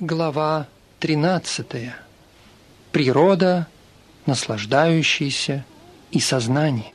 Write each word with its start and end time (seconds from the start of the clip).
Глава 0.00 0.66
13. 1.00 1.92
Природа, 2.90 3.66
наслаждающаяся 4.24 5.66
и 6.10 6.20
сознание. 6.20 6.94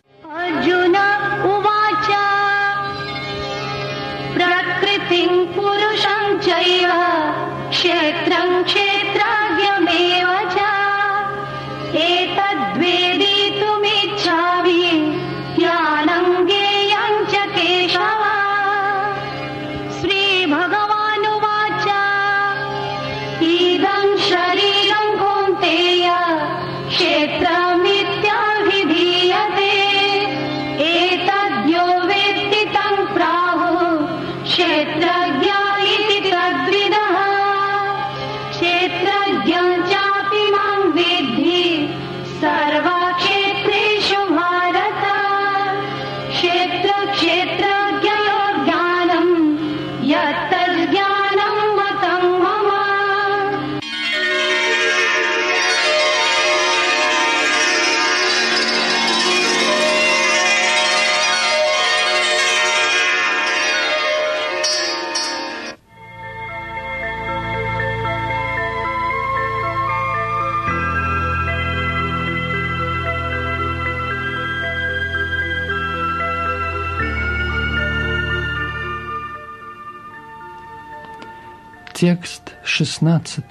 Текст 81.96 82.52
16. 82.66 83.46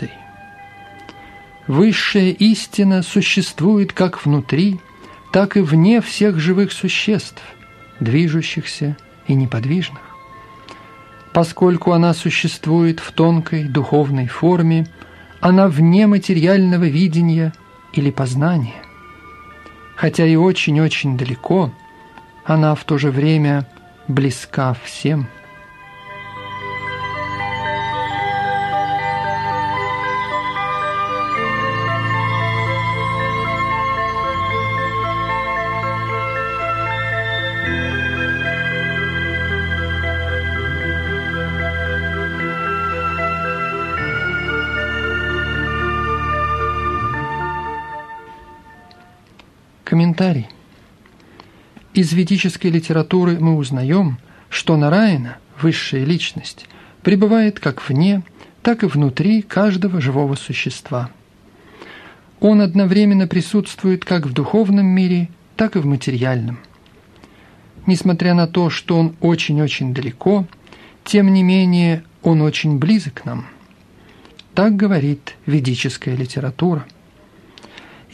Высшая 1.66 2.30
истина 2.30 3.02
существует 3.02 3.94
как 3.94 4.26
внутри, 4.26 4.80
так 5.32 5.56
и 5.56 5.60
вне 5.60 6.02
всех 6.02 6.38
живых 6.38 6.72
существ, 6.72 7.40
движущихся 8.00 8.98
и 9.28 9.34
неподвижных. 9.34 10.02
Поскольку 11.32 11.92
она 11.92 12.12
существует 12.12 13.00
в 13.00 13.12
тонкой 13.12 13.64
духовной 13.64 14.26
форме, 14.26 14.88
она 15.40 15.66
вне 15.66 16.06
материального 16.06 16.84
видения 16.84 17.54
или 17.94 18.10
познания. 18.10 18.82
Хотя 19.96 20.26
и 20.26 20.36
очень-очень 20.36 21.16
далеко, 21.16 21.72
она 22.44 22.74
в 22.74 22.84
то 22.84 22.98
же 22.98 23.10
время 23.10 23.66
близка 24.06 24.76
всем. 24.84 25.28
Из 51.94 52.12
ведической 52.12 52.72
литературы 52.72 53.38
мы 53.38 53.54
узнаем, 53.54 54.18
что 54.48 54.76
Нараяна, 54.76 55.38
высшая 55.62 56.04
личность, 56.04 56.66
пребывает 57.04 57.60
как 57.60 57.88
вне, 57.88 58.24
так 58.62 58.82
и 58.82 58.86
внутри 58.86 59.42
каждого 59.42 60.00
живого 60.00 60.34
существа. 60.34 61.10
Он 62.40 62.60
одновременно 62.60 63.28
присутствует 63.28 64.04
как 64.04 64.26
в 64.26 64.32
духовном 64.32 64.86
мире, 64.86 65.28
так 65.54 65.76
и 65.76 65.78
в 65.78 65.86
материальном. 65.86 66.58
Несмотря 67.86 68.34
на 68.34 68.48
то, 68.48 68.70
что 68.70 68.98
он 68.98 69.14
очень-очень 69.20 69.94
далеко, 69.94 70.48
тем 71.04 71.32
не 71.32 71.44
менее 71.44 72.02
он 72.22 72.42
очень 72.42 72.78
близок 72.78 73.22
к 73.22 73.24
нам. 73.24 73.46
Так 74.54 74.74
говорит 74.74 75.36
ведическая 75.46 76.16
литература. 76.16 76.86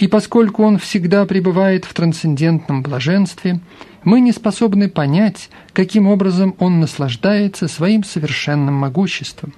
И 0.00 0.08
поскольку 0.08 0.64
он 0.64 0.78
всегда 0.78 1.26
пребывает 1.26 1.84
в 1.84 1.92
трансцендентном 1.92 2.82
блаженстве, 2.82 3.60
мы 4.02 4.20
не 4.20 4.32
способны 4.32 4.88
понять, 4.88 5.50
каким 5.74 6.06
образом 6.06 6.56
он 6.58 6.80
наслаждается 6.80 7.68
своим 7.68 8.02
совершенным 8.02 8.72
могуществом. 8.72 9.52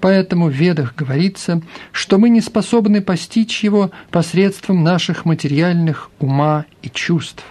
Поэтому 0.00 0.48
в 0.48 0.52
Ведах 0.52 0.94
говорится, 0.94 1.62
что 1.92 2.18
мы 2.18 2.28
не 2.28 2.42
способны 2.42 3.00
постичь 3.00 3.64
его 3.64 3.90
посредством 4.10 4.84
наших 4.84 5.24
материальных 5.24 6.10
ума 6.18 6.66
и 6.82 6.90
чувств. 6.90 7.42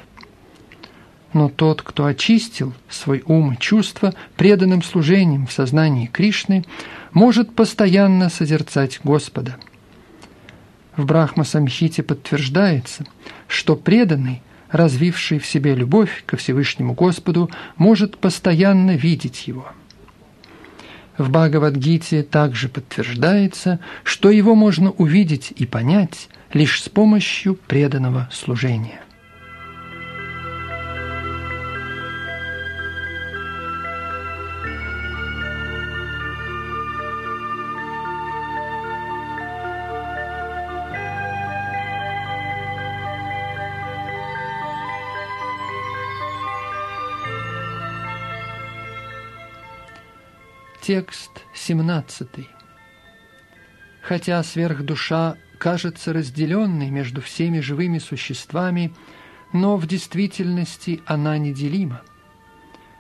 Но 1.34 1.50
тот, 1.50 1.82
кто 1.82 2.06
очистил 2.06 2.76
свой 2.90 3.24
ум 3.26 3.54
и 3.54 3.58
чувства 3.58 4.14
преданным 4.38 4.84
служением 4.84 5.48
в 5.48 5.52
сознании 5.52 6.06
Кришны, 6.06 6.64
может 7.12 7.56
постоянно 7.56 8.30
созерцать 8.30 9.00
Господа– 9.04 9.56
в 10.98 11.06
Брахма-самхите 11.06 12.04
подтверждается, 12.04 13.06
что 13.48 13.76
преданный, 13.76 14.42
развивший 14.70 15.40
в 15.40 15.46
себе 15.46 15.76
любовь 15.76 16.24
ко 16.26 16.38
Всевышнему 16.38 16.94
Господу, 16.94 17.50
может 17.78 18.18
постоянно 18.18 18.96
видеть 18.96 19.48
Его. 19.48 19.68
В 21.18 21.30
Бхагавадгите 21.30 22.24
также 22.24 22.68
подтверждается, 22.68 23.80
что 24.04 24.30
его 24.30 24.54
можно 24.54 24.92
увидеть 24.92 25.54
и 25.56 25.66
понять 25.66 26.28
лишь 26.52 26.84
с 26.84 26.90
помощью 26.90 27.56
преданного 27.56 28.28
служения. 28.34 29.05
Текст 50.86 51.32
17. 51.56 52.28
Хотя 54.04 54.44
сверхдуша 54.44 55.36
кажется 55.58 56.14
разделенной 56.14 56.92
между 56.92 57.22
всеми 57.22 57.60
живыми 57.60 57.98
существами, 57.98 58.94
но 59.52 59.78
в 59.78 59.88
действительности 59.88 61.02
она 61.08 61.40
неделима. 61.40 62.04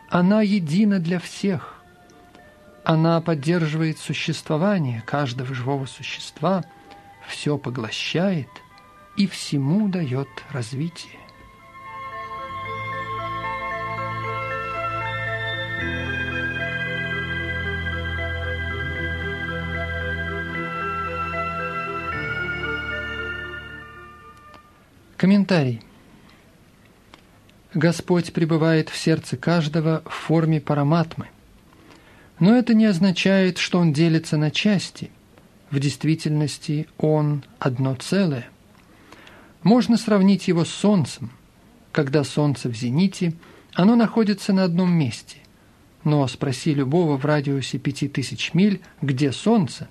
Она 0.09 0.41
едина 0.41 0.97
для 0.97 1.19
всех. 1.19 1.75
Она 2.83 3.21
поддерживает 3.21 3.99
существование 3.99 5.03
каждого 5.05 5.53
живого 5.53 5.85
существа, 5.85 6.63
все 7.27 7.59
поглощает 7.59 8.49
и 9.15 9.27
всему 9.27 9.89
дает 9.89 10.29
развитие. 10.49 11.19
Комментарий. 25.25 25.81
Господь 27.73 28.31
пребывает 28.31 28.89
в 28.89 28.95
сердце 28.95 29.37
каждого 29.37 30.03
в 30.05 30.13
форме 30.13 30.61
параматмы. 30.61 31.29
Но 32.37 32.55
это 32.55 32.75
не 32.75 32.85
означает, 32.85 33.57
что 33.57 33.79
Он 33.79 33.91
делится 33.91 34.37
на 34.37 34.51
части. 34.51 35.09
В 35.71 35.79
действительности 35.79 36.87
Он 36.99 37.43
одно 37.57 37.95
целое. 37.95 38.47
Можно 39.63 39.97
сравнить 39.97 40.47
его 40.47 40.63
с 40.63 40.69
Солнцем. 40.69 41.31
Когда 41.91 42.23
Солнце 42.23 42.69
в 42.69 42.75
зените, 42.75 43.33
оно 43.73 43.95
находится 43.95 44.53
на 44.53 44.63
одном 44.63 44.93
месте. 44.93 45.37
но 46.03 46.27
спроси 46.27 46.71
любого 46.71 47.17
в 47.17 47.25
радиусе 47.25 47.79
пяти 47.79 48.07
тысяч 48.07 48.53
миль, 48.53 48.79
где 49.01 49.31
Солнце, 49.31 49.89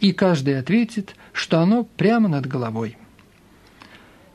и 0.00 0.12
каждый 0.12 0.58
ответит, 0.58 1.16
что 1.34 1.60
оно 1.60 1.84
прямо 1.84 2.30
над 2.30 2.46
головой. 2.46 2.96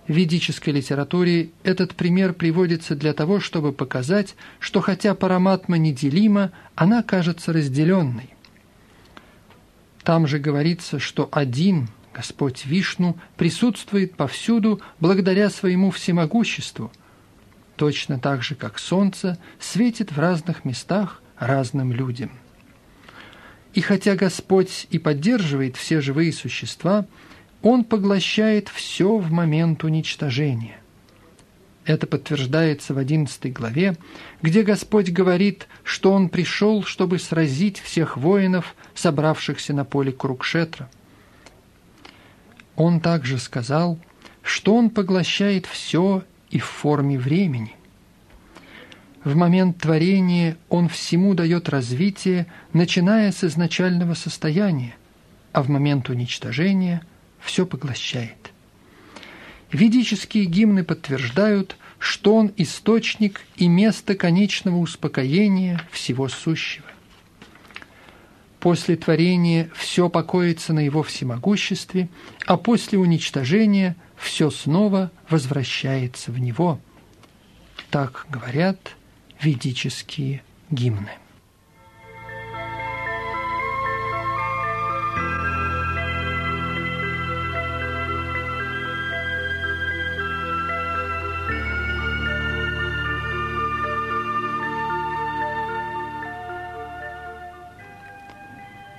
Ведической 0.08 0.72
литературе 0.72 1.50
этот 1.64 1.96
пример 1.96 2.34
приводится 2.34 2.96
для 2.96 3.14
того, 3.14 3.40
чтобы 3.40 3.74
показать, 3.74 4.36
что 4.60 4.80
хотя 4.80 5.16
параматма 5.16 5.78
неделима, 5.78 6.52
она 6.76 7.02
кажется 7.02 7.52
разделенной. 7.52 8.30
Там 10.04 10.28
же 10.28 10.38
говорится, 10.38 11.00
что 11.00 11.28
один, 11.32 11.88
Господь 12.14 12.68
Вишну, 12.68 13.18
присутствует 13.36 14.16
повсюду 14.16 14.80
благодаря 15.00 15.50
своему 15.50 15.90
всемогуществу, 15.90 16.92
точно 17.76 18.20
так 18.20 18.44
же, 18.44 18.54
как 18.54 18.78
солнце 18.78 19.40
светит 19.60 20.12
в 20.12 20.20
разных 20.20 20.66
местах 20.66 21.24
разным 21.40 21.92
людям. 21.92 22.32
И 23.74 23.82
хотя 23.82 24.16
Господь 24.16 24.86
и 24.92 25.00
поддерживает 25.00 25.78
все 25.78 26.00
живые 26.00 26.32
существа– 26.32 27.08
он 27.66 27.84
поглощает 27.84 28.70
все 28.70 29.18
в 29.18 29.32
момент 29.32 29.84
уничтожения. 29.84 30.78
Это 31.84 32.06
подтверждается 32.06 32.94
в 32.94 33.00
11 33.00 33.52
главе, 33.52 33.98
где 34.44 34.62
Господь 34.62 35.10
говорит, 35.10 35.68
что 35.84 36.14
Он 36.14 36.30
пришел, 36.30 36.84
чтобы 36.84 37.18
сразить 37.18 37.80
всех 37.80 38.18
воинов, 38.18 38.76
собравшихся 38.94 39.74
на 39.74 39.84
поле 39.84 40.12
Курукшетра. 40.12 40.92
Он 42.76 43.00
также 43.00 43.40
сказал, 43.40 43.98
что 44.44 44.76
Он 44.76 44.92
поглощает 44.92 45.66
все 45.66 46.24
и 46.52 46.60
в 46.60 46.66
форме 46.66 47.18
времени. 47.18 47.76
В 49.24 49.36
момент 49.36 49.80
творения 49.80 50.56
Он 50.70 50.88
всему 50.88 51.34
дает 51.34 51.68
развитие, 51.70 52.46
начиная 52.74 53.32
с 53.32 53.44
изначального 53.44 54.14
состояния, 54.14 54.96
а 55.52 55.64
в 55.64 55.70
момент 55.70 56.10
уничтожения– 56.10 57.02
все 57.46 57.66
поглощает. 57.66 58.52
Ведические 59.72 60.46
гимны 60.46 60.84
подтверждают, 60.84 61.78
что 62.00 62.36
он 62.36 62.52
источник 62.58 63.42
и 63.56 63.68
место 63.68 64.16
конечного 64.16 64.78
успокоения 64.78 65.82
всего 65.92 66.28
сущего. 66.28 66.86
После 68.60 68.96
творения 68.96 69.70
все 69.76 70.10
покоится 70.10 70.74
на 70.74 70.80
его 70.80 71.04
всемогуществе, 71.04 72.10
а 72.48 72.58
после 72.58 72.98
уничтожения 72.98 73.96
все 74.18 74.50
снова 74.50 75.12
возвращается 75.30 76.32
в 76.32 76.40
него. 76.40 76.80
Так 77.92 78.26
говорят 78.30 78.96
ведические 79.40 80.42
гимны. 80.72 81.12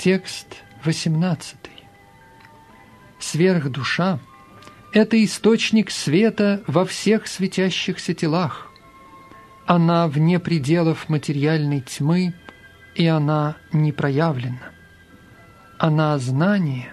Текст 0.07 0.63
18. 0.85 1.57
Сверхдуша– 3.19 4.21
это 4.93 5.25
источник 5.25 5.91
света 5.91 6.63
во 6.69 6.85
всех 6.85 7.27
светящихся 7.27 8.15
телах. 8.15 8.71
Она 9.67 10.07
вне 10.07 10.39
пределов 10.39 11.09
материальной 11.09 11.81
тьмы, 11.81 12.35
и 12.95 13.05
она 13.05 13.57
не 13.73 13.91
проявлена. 13.91 14.71
Она 15.77 16.17
знание, 16.19 16.93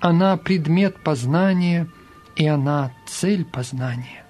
она 0.00 0.36
предмет 0.36 1.02
познания, 1.02 1.88
и 2.36 2.46
она 2.46 2.92
цель 3.06 3.46
познания. 3.46 4.22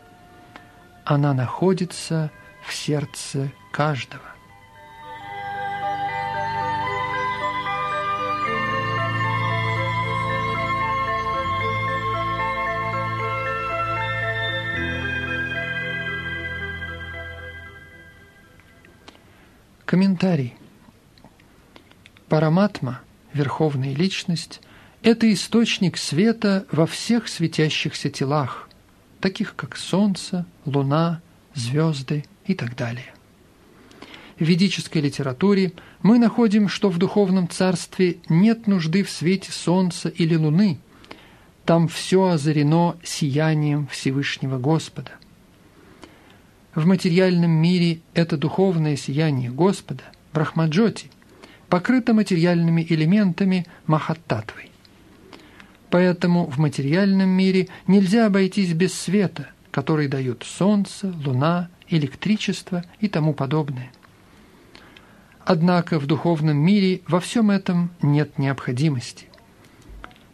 Она 1.05 1.35
находится 1.35 2.31
в 2.65 2.73
сердце 2.75 3.51
каждого. 3.73 4.34
Комментарий. 19.95 20.55
Параматма, 22.29 23.03
Верховная 23.33 23.95
Личность, 23.95 24.61
это 25.03 25.33
источник 25.33 25.99
света 25.99 26.67
во 26.73 26.85
всех 26.85 27.29
светящихся 27.29 28.11
телах, 28.11 28.69
таких 29.21 29.55
как 29.55 29.77
Солнце, 29.77 30.47
Луна, 30.65 31.23
звезды 31.55 32.25
и 32.45 32.55
так 32.55 32.75
далее. 32.75 33.15
В 34.37 34.43
ведической 34.43 35.01
литературе 35.01 35.73
мы 36.03 36.19
находим, 36.19 36.69
что 36.69 36.91
в 36.91 36.99
духовном 36.99 37.49
царстве 37.49 38.17
нет 38.29 38.67
нужды 38.67 39.05
в 39.05 39.11
свете 39.11 39.53
Солнца 39.53 40.09
или 40.09 40.35
Луны. 40.35 40.81
Там 41.65 41.87
все 41.87 42.31
озарено 42.31 42.97
сиянием 43.05 43.87
Всевышнего 43.87 44.59
Господа. 44.59 45.13
В 46.75 46.87
материальном 46.87 47.53
мире 47.53 48.01
это 48.15 48.37
духовное 48.37 48.97
сияние 48.97 49.49
Господа, 49.49 50.03
Брахмаджоти, 50.33 51.09
покрыто 51.69 52.15
материальными 52.15 52.85
элементами 52.89 53.65
Махаттатвой. 53.87 54.73
Поэтому 55.89 56.47
в 56.47 56.59
материальном 56.59 57.29
мире 57.29 57.69
нельзя 57.87 58.27
обойтись 58.27 58.73
без 58.73 58.93
света, 58.93 59.51
который 59.71 60.09
дают 60.09 60.43
солнце, 60.43 61.15
луна, 61.25 61.69
электричество 61.89 62.85
и 62.99 63.07
тому 63.07 63.35
подобное. 63.35 63.93
Однако 65.45 66.01
в 66.01 66.07
духовном 66.07 66.57
мире 66.57 67.03
во 67.07 67.21
всем 67.21 67.53
этом 67.53 67.91
нет 68.03 68.37
необходимости. 68.37 69.27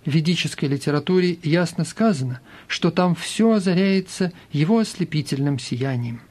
В 0.06 0.10
ведической 0.10 0.70
литературе 0.70 1.38
ясно 1.42 1.84
сказано, 1.84 2.40
что 2.66 2.90
там 2.90 3.14
все 3.14 3.52
озаряется 3.52 4.32
его 4.52 4.78
ослепительным 4.78 5.58
сиянием– 5.58 6.22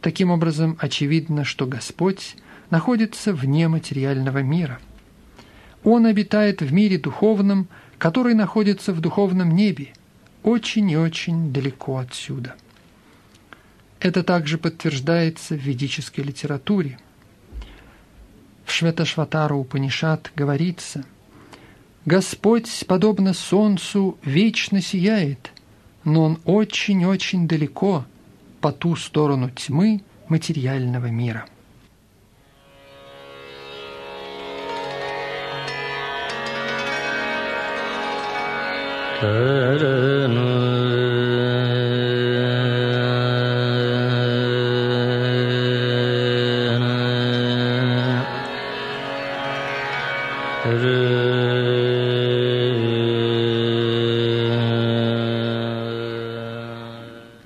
Таким 0.00 0.30
образом, 0.30 0.76
очевидно, 0.80 1.44
что 1.44 1.66
Господь 1.66 2.36
находится 2.70 3.32
вне 3.32 3.68
материального 3.68 4.42
мира. 4.42 4.78
Он 5.82 6.06
обитает 6.06 6.60
в 6.60 6.72
мире 6.72 6.98
духовном, 6.98 7.68
который 7.98 8.34
находится 8.34 8.92
в 8.92 9.00
духовном 9.00 9.54
небе, 9.54 9.88
очень 10.44 10.88
и 10.90 10.96
очень 10.96 11.52
далеко 11.52 11.98
отсюда. 11.98 12.54
Это 13.98 14.22
также 14.22 14.58
подтверждается 14.58 15.56
в 15.56 15.58
ведической 15.58 16.22
литературе. 16.22 16.98
В 18.64 18.70
Шветашватара 18.70 19.54
Упанишат 19.54 20.30
говорится 20.36 21.04
«Господь, 22.04 22.84
подобно 22.86 23.34
солнцу, 23.34 24.16
вечно 24.22 24.80
сияет, 24.80 25.50
но 26.04 26.22
Он 26.22 26.38
очень-очень 26.44 27.48
далеко– 27.48 28.04
по 28.68 28.72
ту 28.72 28.96
сторону 28.96 29.48
тьмы 29.48 30.02
материального 30.28 31.06
мира. 31.06 31.46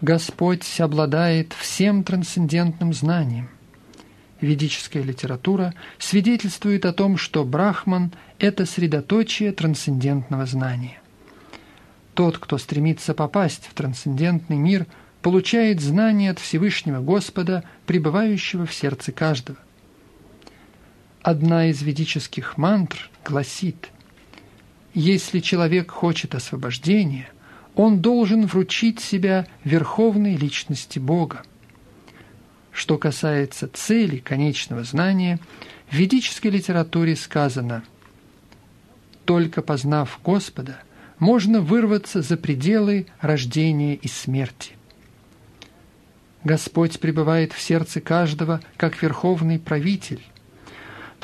Господь 0.02 0.80
обладает 0.80 1.52
всем 1.52 2.02
трансцендентным 2.02 2.92
знанием. 2.92 3.48
Ведическая 4.40 5.00
литература 5.00 5.74
свидетельствует 6.00 6.84
о 6.86 6.92
том, 6.92 7.16
что 7.16 7.44
Брахман– 7.44 8.12
это 8.40 8.66
средоточие 8.66 9.52
трансцендентного 9.52 10.44
знания. 10.44 11.00
Тот, 12.14 12.38
кто 12.38 12.58
стремится 12.58 13.14
попасть 13.14 13.68
в 13.70 13.74
трансцендентный 13.74 14.56
мир, 14.56 14.88
получает 15.22 15.80
знание 15.80 16.32
от 16.32 16.40
Всевышнего 16.40 17.00
Господа, 17.00 17.62
пребывающего 17.86 18.66
в 18.66 18.74
сердце 18.74 19.12
каждого. 19.12 19.58
Одна 21.22 21.66
из 21.66 21.80
ведических 21.80 22.58
мантр 22.58 23.08
гласит 23.24 23.90
«Если 24.94 25.38
человек 25.38 25.92
хочет 25.92 26.34
освобождения– 26.34 27.28
он 27.74 28.00
должен 28.00 28.46
вручить 28.46 29.00
себя 29.00 29.46
верховной 29.64 30.36
личности 30.36 30.98
Бога. 30.98 31.42
Что 32.70 32.98
касается 32.98 33.68
цели 33.72 34.18
конечного 34.18 34.84
знания, 34.84 35.38
в 35.90 35.94
ведической 35.94 36.50
литературе 36.50 37.16
сказано 37.16 37.82
«Только 39.24 39.62
познав 39.62 40.18
Господа, 40.24 40.78
можно 41.18 41.60
вырваться 41.60 42.22
за 42.22 42.36
пределы 42.36 43.06
рождения 43.20 43.94
и 43.94 44.08
смерти». 44.08 44.72
Господь 46.44 46.98
пребывает 46.98 47.52
в 47.52 47.60
сердце 47.60 48.00
каждого 48.00 48.60
как 48.76 49.00
верховный 49.02 49.58
правитель. 49.58 50.20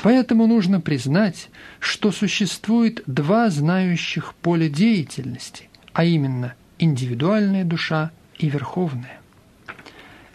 Поэтому 0.01 0.47
нужно 0.47 0.79
признать, 0.79 1.49
что 1.79 2.11
существует 2.11 3.03
два 3.05 3.49
знающих 3.49 4.33
поля 4.35 4.69
деятельности, 4.69 5.68
а 5.93 6.03
именно 6.03 6.55
индивидуальная 6.77 7.63
душа 7.63 8.11
и 8.37 8.49
верховная. 8.49 9.19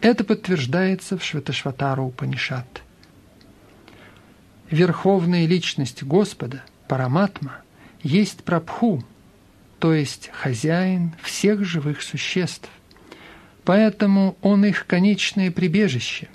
Это 0.01 0.25
подтверждается 0.25 1.17
в 1.17 1.25
Шветашватара 1.25 2.03
Упанишат. 2.03 2.83
Верховная 4.71 5.47
личность 5.47 6.03
Господа, 6.03 6.63
Параматма, 6.89 7.57
есть 8.03 8.45
Прабху, 8.45 9.03
то 9.79 9.95
есть 9.95 10.31
хозяин 10.33 11.15
всех 11.23 11.65
живых 11.65 12.03
существ. 12.03 12.69
Поэтому 13.65 14.37
он 14.43 14.65
их 14.65 14.87
конечное 14.87 15.51
прибежище. 15.51 16.29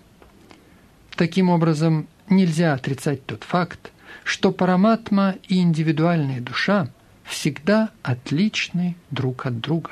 Таким 1.15 1.49
образом, 1.49 2.07
нельзя 2.29 2.73
отрицать 2.73 3.25
тот 3.25 3.43
факт, 3.43 3.91
что 4.23 4.51
параматма 4.51 5.35
и 5.47 5.59
индивидуальная 5.59 6.41
душа 6.41 6.89
всегда 7.29 7.91
отличны 8.01 8.95
друг 9.12 9.45
от 9.45 9.59
друга. 9.59 9.91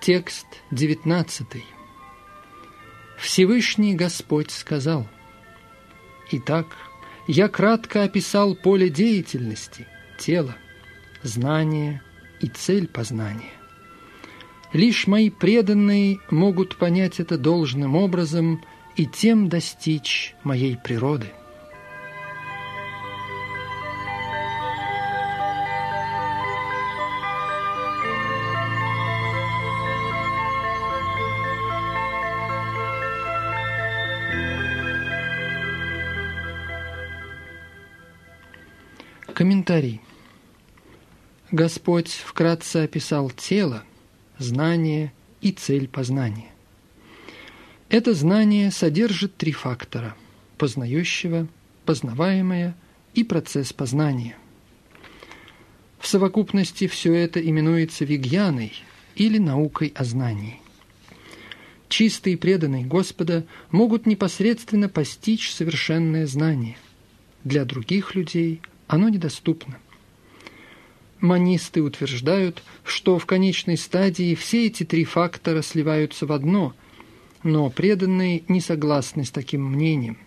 Текст 0.00 0.46
19. 0.70 1.46
Всевышний 3.16 3.94
Господь 3.94 4.50
сказал, 4.50 5.08
«Итак, 6.30 6.66
я 7.26 7.48
кратко 7.48 8.02
описал 8.02 8.54
поле 8.54 8.90
деятельности, 8.90 9.86
тело, 10.18 10.54
знание 11.24 12.02
и 12.40 12.46
цель 12.46 12.86
познания. 12.86 13.50
Лишь 14.72 15.06
мои 15.06 15.30
преданные 15.30 16.18
могут 16.30 16.76
понять 16.76 17.18
это 17.18 17.38
должным 17.38 17.96
образом 17.96 18.62
и 18.96 19.06
тем 19.06 19.48
достичь 19.48 20.34
моей 20.44 20.76
природы». 20.76 21.32
Комментарий. 39.34 40.00
Господь 41.54 42.08
вкратце 42.08 42.78
описал 42.78 43.30
тело, 43.30 43.84
знание 44.38 45.12
и 45.40 45.52
цель 45.52 45.86
познания. 45.86 46.50
Это 47.88 48.12
знание 48.12 48.72
содержит 48.72 49.36
три 49.36 49.52
фактора– 49.52 50.16
познающего, 50.58 51.46
познаваемое 51.84 52.74
и 53.14 53.22
процесс 53.22 53.72
познания. 53.72 54.36
В 56.00 56.08
совокупности 56.08 56.88
все 56.88 57.14
это 57.14 57.40
именуется 57.40 58.04
вигьяной 58.04 58.72
или 59.14 59.38
наукой 59.38 59.92
о 59.94 60.02
знании. 60.02 60.60
Чистые 61.88 62.36
преданные 62.36 62.84
Господа 62.84 63.46
могут 63.70 64.06
непосредственно 64.06 64.88
постичь 64.88 65.52
совершенное 65.52 66.26
знание. 66.26 66.76
Для 67.44 67.64
других 67.64 68.16
людей– 68.16 68.60
оно 68.86 69.08
недоступно. 69.08 69.78
Манисты 71.24 71.80
утверждают, 71.80 72.62
что 72.84 73.18
в 73.18 73.24
конечной 73.24 73.78
стадии 73.78 74.34
все 74.34 74.66
эти 74.66 74.84
три 74.84 75.04
фактора 75.04 75.62
сливаются 75.62 76.26
в 76.26 76.32
одно, 76.32 76.74
но 77.42 77.70
преданные 77.70 78.42
не 78.48 78.60
согласны 78.60 79.24
с 79.24 79.30
таким 79.30 79.64
мнением. 79.64 80.18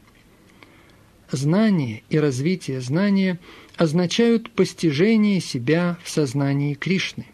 Знание 1.29 2.01
и 2.09 2.17
развитие 2.17 2.81
знания 2.81 3.39
означают 3.75 4.49
постижение 4.49 5.39
себя 5.39 5.99
в 6.03 6.09
сознании 6.09 6.73
Кришны. 6.73 7.27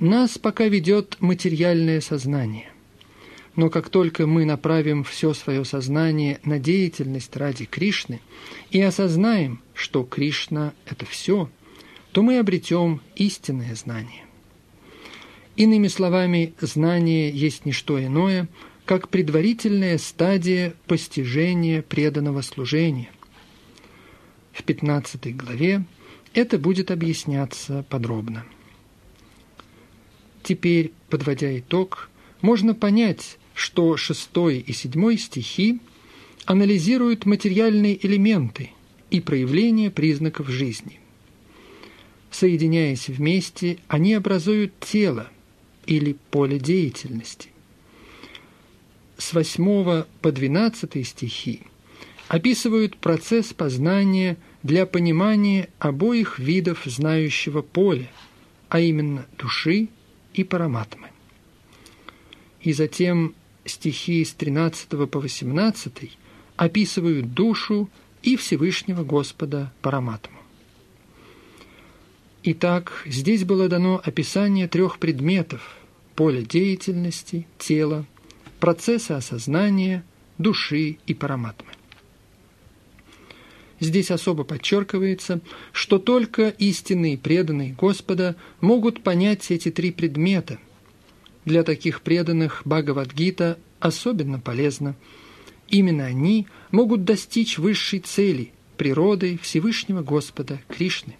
Нас 0.00 0.36
пока 0.36 0.66
ведет 0.66 1.16
материальное 1.18 2.02
сознание. 2.02 2.70
Но 3.58 3.70
как 3.70 3.88
только 3.88 4.28
мы 4.28 4.44
направим 4.44 5.02
все 5.02 5.34
свое 5.34 5.64
сознание 5.64 6.38
на 6.44 6.60
деятельность 6.60 7.36
ради 7.36 7.64
Кришны 7.64 8.20
и 8.70 8.80
осознаем, 8.80 9.60
что 9.74 10.04
Кришна– 10.04 10.74
это 10.86 11.04
все, 11.04 11.50
то 12.12 12.22
мы 12.22 12.38
обретем 12.38 13.00
истинное 13.16 13.74
знание. 13.74 14.26
Иными 15.56 15.88
словами, 15.88 16.54
знание 16.60 17.30
есть 17.30 17.66
не 17.66 17.72
что 17.72 18.00
иное, 18.00 18.46
как 18.84 19.08
предварительная 19.08 19.98
стадия 19.98 20.74
постижения 20.86 21.82
преданного 21.82 22.42
служения. 22.42 23.10
В 24.52 24.62
15 24.62 25.36
главе 25.36 25.82
это 26.32 26.58
будет 26.58 26.92
объясняться 26.92 27.84
подробно. 27.88 28.46
Теперь, 30.44 30.92
подводя 31.10 31.58
итог, 31.58 32.08
можно 32.40 32.72
понять, 32.72 33.36
что 33.58 33.96
шестой 33.96 34.60
и 34.60 34.72
седьмой 34.72 35.18
стихи 35.18 35.80
анализируют 36.44 37.26
материальные 37.26 38.06
элементы 38.06 38.70
и 39.10 39.20
проявления 39.20 39.90
признаков 39.90 40.48
жизни. 40.48 41.00
Соединяясь 42.30 43.08
вместе, 43.08 43.78
они 43.88 44.14
образуют 44.14 44.78
тело 44.78 45.28
или 45.86 46.16
поле 46.30 46.60
деятельности. 46.60 47.48
С 49.16 49.32
8 49.32 50.04
по 50.22 50.30
12 50.30 51.04
стихи 51.04 51.62
описывают 52.28 52.96
процесс 52.96 53.52
познания 53.52 54.36
для 54.62 54.86
понимания 54.86 55.68
обоих 55.80 56.38
видов 56.38 56.82
знающего 56.84 57.62
поля, 57.62 58.08
а 58.68 58.78
именно 58.78 59.26
души 59.36 59.88
и 60.32 60.44
параматмы. 60.44 61.08
И 62.60 62.72
затем 62.72 63.34
стихи 63.68 64.24
с 64.24 64.32
13 64.32 64.88
по 65.10 65.20
18 65.20 66.18
описывают 66.56 67.34
душу 67.34 67.88
и 68.22 68.36
Всевышнего 68.36 69.04
Господа 69.04 69.72
Параматму. 69.80 70.38
Итак, 72.42 73.02
здесь 73.06 73.44
было 73.44 73.68
дано 73.68 74.00
описание 74.02 74.68
трех 74.68 74.98
предметов– 74.98 75.76
поля 76.14 76.42
деятельности, 76.42 77.46
тела, 77.58 78.06
процесса 78.60 79.16
осознания, 79.16 80.04
души 80.38 80.98
и 81.06 81.14
параматмы. 81.14 81.70
Здесь 83.80 84.10
особо 84.10 84.42
подчеркивается, 84.42 85.40
что 85.72 85.98
только 85.98 86.48
истинные 86.48 87.16
преданные 87.16 87.72
Господа 87.74 88.34
могут 88.60 89.04
понять 89.04 89.50
эти 89.50 89.70
три 89.70 89.92
предмета– 89.92 90.58
для 91.48 91.64
таких 91.64 92.02
преданных 92.02 92.62
Бхагавадгита 92.64 93.58
особенно 93.80 94.38
полезна. 94.38 94.94
Именно 95.68 96.04
они 96.04 96.46
могут 96.70 97.04
достичь 97.04 97.58
высшей 97.58 97.98
цели– 97.98 98.52
природы 98.76 99.38
Всевышнего 99.42 100.02
Господа 100.02 100.60
Кришны. 100.68 101.16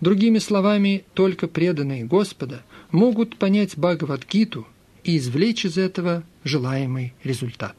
Другими 0.00 0.38
словами, 0.38 1.04
только 1.12 1.46
преданные 1.46 2.04
Господа 2.04 2.62
могут 2.90 3.36
понять 3.36 3.76
Бхагавадгиту 3.76 4.66
и 5.04 5.18
извлечь 5.18 5.66
из 5.66 5.76
этого 5.76 6.24
желаемый 6.42 7.12
результат. 7.22 7.76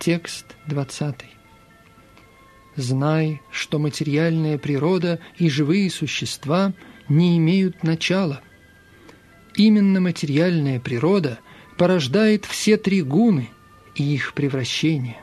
Текст 0.00 0.56
20. 0.66 1.14
Знай, 2.74 3.42
что 3.50 3.78
материальная 3.78 4.56
природа 4.56 5.20
и 5.36 5.50
живые 5.50 5.90
существа 5.90 6.72
не 7.10 7.36
имеют 7.36 7.82
начала. 7.82 8.40
Именно 9.56 10.00
материальная 10.00 10.80
природа 10.80 11.38
порождает 11.76 12.46
все 12.46 12.78
три 12.78 13.02
гуны 13.02 13.50
и 13.94 14.14
их 14.14 14.32
превращение. 14.32 15.22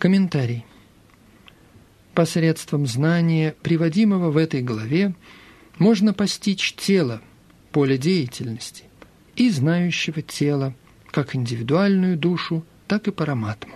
Комментарий. 0.00 0.64
Посредством 2.14 2.86
знания, 2.86 3.54
приводимого 3.60 4.30
в 4.30 4.38
этой 4.38 4.62
главе, 4.62 5.14
можно 5.76 6.14
постичь 6.14 6.72
тело, 6.72 7.20
поле 7.70 7.98
деятельности, 7.98 8.84
и 9.36 9.50
знающего 9.50 10.22
тело, 10.22 10.74
как 11.10 11.36
индивидуальную 11.36 12.16
душу, 12.16 12.64
так 12.88 13.08
и 13.08 13.10
параматму. 13.10 13.74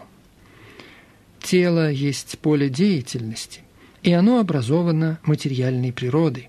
Тело 1.42 1.90
есть 1.90 2.38
поле 2.38 2.70
деятельности, 2.70 3.60
и 4.02 4.10
оно 4.10 4.40
образовано 4.40 5.20
материальной 5.24 5.92
природой. 5.92 6.48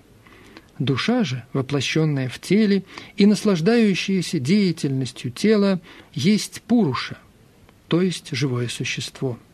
Душа 0.78 1.22
же, 1.22 1.44
воплощенная 1.52 2.30
в 2.30 2.38
теле 2.38 2.84
и 3.18 3.26
наслаждающаяся 3.26 4.38
деятельностью 4.40 5.30
тела, 5.30 5.82
есть 6.14 6.62
пуруша, 6.62 7.18
то 7.88 8.00
есть 8.00 8.28
живое 8.32 8.68
существо– 8.68 9.38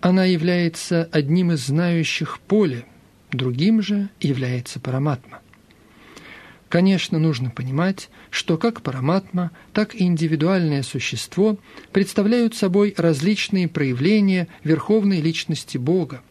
она 0.00 0.24
является 0.24 1.08
одним 1.12 1.52
из 1.52 1.66
знающих 1.66 2.40
поле, 2.40 2.84
другим 3.30 3.82
же 3.82 4.08
является 4.20 4.80
параматма. 4.80 5.40
Конечно, 6.68 7.18
нужно 7.18 7.50
понимать, 7.50 8.08
что 8.30 8.56
как 8.56 8.82
параматма, 8.82 9.50
так 9.72 9.94
и 9.94 10.04
индивидуальное 10.04 10.82
существо 10.82 11.58
представляют 11.92 12.54
собой 12.54 12.94
различные 12.96 13.68
проявления 13.68 14.46
верховной 14.62 15.20
личности 15.20 15.78
Бога. 15.78 16.22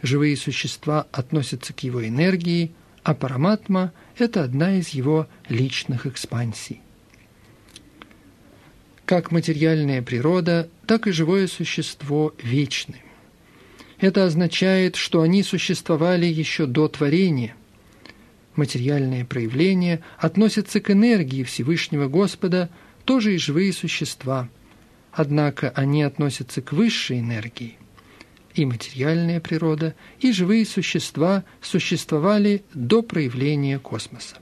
Живые 0.00 0.36
существа 0.36 1.06
относятся 1.12 1.74
к 1.74 1.80
его 1.80 2.06
энергии, 2.06 2.72
а 3.02 3.14
параматма– 3.14 3.92
это 4.18 4.42
одна 4.42 4.78
из 4.78 4.88
его 4.88 5.28
личных 5.48 6.06
экспансий. 6.06 6.80
Как 9.12 9.30
материальная 9.30 10.00
природа, 10.00 10.70
так 10.86 11.06
и 11.06 11.10
живое 11.12 11.46
существо 11.46 12.34
вечны. 12.42 13.02
Это 13.98 14.24
означает, 14.24 14.96
что 14.96 15.20
они 15.20 15.42
существовали 15.42 16.24
еще 16.24 16.64
до 16.64 16.88
творения. 16.88 17.54
Материальные 18.56 19.26
проявления 19.26 20.00
относятся 20.16 20.80
к 20.80 20.90
энергии 20.90 21.42
Всевышнего 21.42 22.08
Господа, 22.08 22.70
тоже 23.04 23.34
и 23.34 23.36
живые 23.36 23.74
существа. 23.74 24.48
Однако 25.12 25.68
они 25.76 26.02
относятся 26.02 26.62
к 26.62 26.72
высшей 26.72 27.20
энергии. 27.20 27.76
И 28.54 28.64
материальная 28.64 29.40
природа, 29.40 29.94
и 30.20 30.32
живые 30.32 30.64
существа 30.64 31.44
существовали 31.60 32.64
до 32.72 33.02
проявления 33.02 33.78
космоса. 33.78 34.36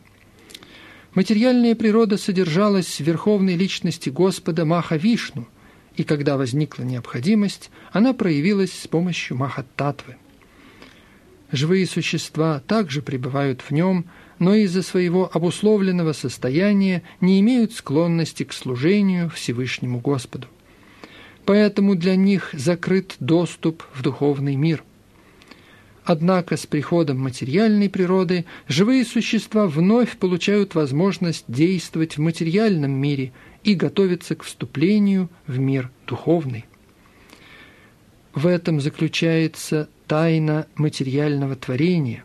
Материальная 1.15 1.75
природа 1.75 2.17
содержалась 2.17 2.87
в 2.87 3.01
верховной 3.01 3.57
личности 3.57 4.11
Господа 4.11 4.65
Маха-Вишну, 4.65 5.49
и 5.97 6.05
когда 6.05 6.37
возникла 6.37 6.85
необходимость, 6.85 7.71
она 7.91 8.13
проявилась 8.13 8.73
с 8.73 8.87
помощью 8.87 9.37
Маха-Татвы. 9.37 10.17
Живые 11.51 11.87
существа 11.87 12.63
также 12.65 13.03
пребывают 13.03 13.61
в 13.61 13.73
нем, 13.73 14.05
но 14.39 14.55
из-за 14.55 14.83
своего 14.83 15.29
обусловленного 15.33 16.13
состояния 16.13 17.03
не 17.21 17.41
имеют 17.41 17.73
склонности 17.73 18.45
к 18.45 18.53
служению 18.53 19.31
Всевышнему 19.31 19.99
Господу. 19.99 20.47
Поэтому 21.45 21.97
для 21.97 22.15
них 22.15 22.51
закрыт 22.53 23.17
доступ 23.19 23.83
в 23.93 24.03
духовный 24.03 24.55
мир– 24.55 24.85
Однако 26.13 26.57
с 26.57 26.67
приходом 26.67 27.21
материальной 27.21 27.89
природы 27.89 28.45
живые 28.67 29.05
существа 29.05 29.69
вновь 29.69 30.17
получают 30.17 30.75
возможность 30.75 31.45
действовать 31.47 32.17
в 32.17 32.21
материальном 32.21 32.91
мире 32.91 33.33
и 33.63 33.75
готовиться 33.75 34.35
к 34.35 34.43
вступлению 34.43 35.31
в 35.47 35.61
мир 35.61 35.89
духовный. 36.09 36.65
В 38.35 38.49
этом 38.49 38.81
заключается 38.81 39.89
тайна 40.09 40.67
материального 40.75 41.55
творения. 41.55 42.25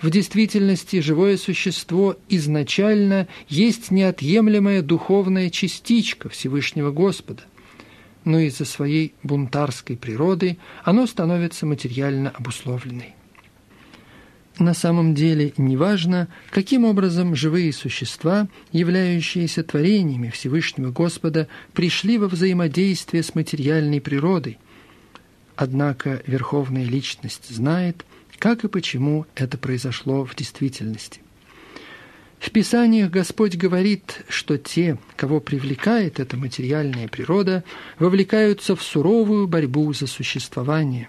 В 0.00 0.08
действительности 0.08 1.00
живое 1.00 1.36
существо 1.36 2.16
изначально 2.30 3.28
есть 3.50 3.90
неотъемлемая 3.90 4.80
духовная 4.80 5.50
частичка 5.50 6.30
Всевышнего 6.30 6.90
Господа 6.90 7.42
но 8.24 8.38
из-за 8.40 8.64
своей 8.64 9.14
бунтарской 9.22 9.96
природы 9.96 10.58
оно 10.84 11.06
становится 11.06 11.66
материально 11.66 12.30
обусловленной. 12.30 13.14
На 14.58 14.74
самом 14.74 15.14
деле 15.14 15.54
неважно, 15.56 16.28
каким 16.50 16.84
образом 16.84 17.34
живые 17.34 17.72
существа, 17.72 18.48
являющиеся 18.70 19.62
творениями 19.64 20.28
Всевышнего 20.28 20.90
Господа, 20.90 21.48
пришли 21.72 22.18
во 22.18 22.28
взаимодействие 22.28 23.22
с 23.22 23.34
материальной 23.34 24.00
природой. 24.00 24.58
Однако 25.56 26.22
Верховная 26.26 26.84
Личность 26.84 27.48
знает, 27.48 28.04
как 28.38 28.64
и 28.64 28.68
почему 28.68 29.26
это 29.34 29.56
произошло 29.56 30.24
в 30.24 30.34
действительности. 30.36 31.20
В 32.42 32.50
Писаниях 32.50 33.08
Господь 33.08 33.54
говорит, 33.54 34.24
что 34.28 34.58
те, 34.58 34.98
кого 35.14 35.38
привлекает 35.38 36.18
эта 36.18 36.36
материальная 36.36 37.06
природа, 37.06 37.62
вовлекаются 38.00 38.74
в 38.74 38.82
суровую 38.82 39.46
борьбу 39.46 39.92
за 39.92 40.08
существование. 40.08 41.08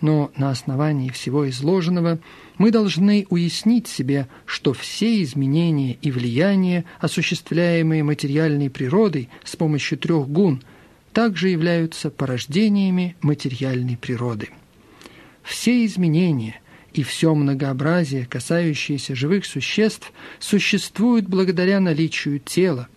Но 0.00 0.32
на 0.38 0.48
основании 0.48 1.10
всего 1.10 1.46
изложенного 1.50 2.18
мы 2.56 2.70
должны 2.70 3.26
уяснить 3.28 3.88
себе, 3.88 4.26
что 4.46 4.72
все 4.72 5.22
изменения 5.22 5.98
и 6.00 6.10
влияния, 6.10 6.86
осуществляемые 6.98 8.02
материальной 8.02 8.70
природой 8.70 9.28
с 9.44 9.54
помощью 9.54 9.98
трех 9.98 10.26
гун, 10.30 10.62
также 11.12 11.50
являются 11.50 12.08
порождениями 12.08 13.16
материальной 13.20 13.98
природы. 13.98 14.48
Все 15.42 15.84
изменения– 15.84 16.58
и 16.92 17.02
все 17.02 17.34
многообразие, 17.34 18.26
касающееся 18.26 19.14
живых 19.14 19.44
существ, 19.44 20.12
существует 20.38 21.28
благодаря 21.28 21.80
наличию 21.80 22.38
тела. 22.38 22.88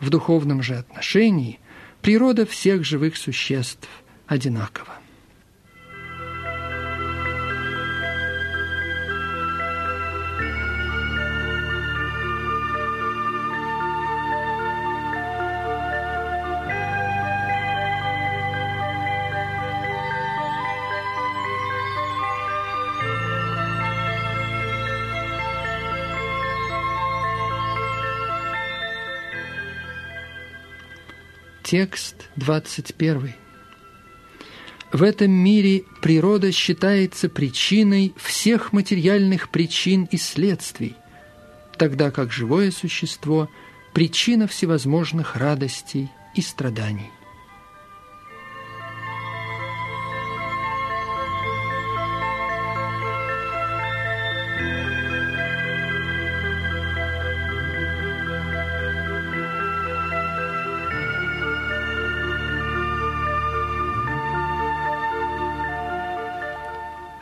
В 0.00 0.10
духовном 0.10 0.62
же 0.62 0.76
отношении 0.76 1.58
природа 2.02 2.46
всех 2.46 2.84
живых 2.84 3.16
существ 3.16 3.88
одинакова. 4.26 4.97
Текст 31.70 32.30
21. 32.36 33.34
В 34.90 35.02
этом 35.02 35.30
мире 35.30 35.84
природа 36.00 36.50
считается 36.50 37.28
причиной 37.28 38.14
всех 38.16 38.72
материальных 38.72 39.50
причин 39.50 40.08
и 40.10 40.16
следствий, 40.16 40.96
тогда 41.76 42.10
как 42.10 42.32
живое 42.32 42.70
существо– 42.70 43.50
причина 43.92 44.46
всевозможных 44.46 45.36
радостей 45.36 46.08
и 46.34 46.40
страданий. 46.40 47.10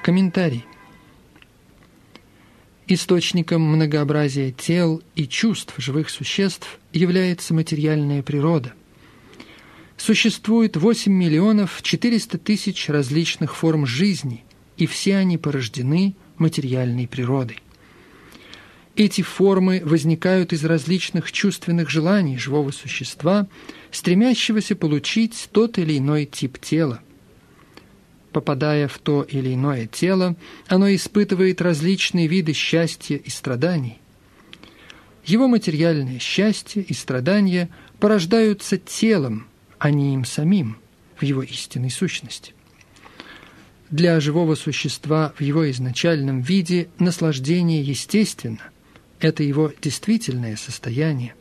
Комментарий. 0.07 0.65
Источником 2.87 3.63
многообразия 3.63 4.53
тел 4.53 5.03
и 5.17 5.27
чувств 5.27 5.75
живых 5.79 6.11
существ 6.11 6.79
является 6.93 7.53
материальная 7.55 8.23
природа. 8.23 8.73
Существует 9.97 10.77
8 10.77 11.11
миллионов 11.11 11.83
400 11.83 12.39
тысяч 12.39 12.89
различных 12.89 13.57
форм 13.57 13.85
жизни, 13.85 14.45
и 14.77 14.87
все 14.87 15.17
они 15.17 15.39
порождены 15.39 16.15
материальной 16.39 17.09
природой. 17.09 17.61
Эти 18.95 19.23
формы 19.23 19.83
возникают 19.85 20.53
из 20.53 20.65
различных 20.65 21.33
чувственных 21.33 21.91
желаний 21.91 22.39
живого 22.39 22.71
существа, 22.71 23.49
стремящегося 23.91 24.77
получить 24.77 25.49
тот 25.51 25.79
или 25.79 25.99
иной 25.99 26.27
тип 26.27 26.61
тела. 26.61 27.03
Попадая 28.37 28.87
в 28.87 28.99
то 28.99 29.23
или 29.23 29.55
иное 29.55 29.87
тело, 29.87 30.37
оно 30.67 30.95
испытывает 30.95 31.63
различные 31.63 32.27
виды 32.27 32.53
счастья 32.53 33.17
и 33.17 33.31
страданий. 33.31 33.99
Его 35.25 35.49
материальное 35.49 36.19
счастье 36.19 36.83
и 36.83 36.93
страдания 36.93 37.71
порождаются 37.99 38.77
телом, 38.77 39.47
а 39.79 39.91
не 39.91 40.13
им 40.13 40.27
самим, 40.27 40.77
в 41.17 41.23
его 41.23 41.43
истинной 41.43 41.91
сущности. 41.91 42.53
Для 43.89 44.21
живого 44.21 44.55
существа 44.55 45.33
в 45.39 45.41
его 45.41 45.71
изначальном 45.71 46.43
виде 46.43 46.91
наслаждение 46.99 47.81
естественно, 47.81 48.61
это 49.19 49.45
его 49.45 49.73
действительное 49.81 50.57
состояние. 50.57 51.35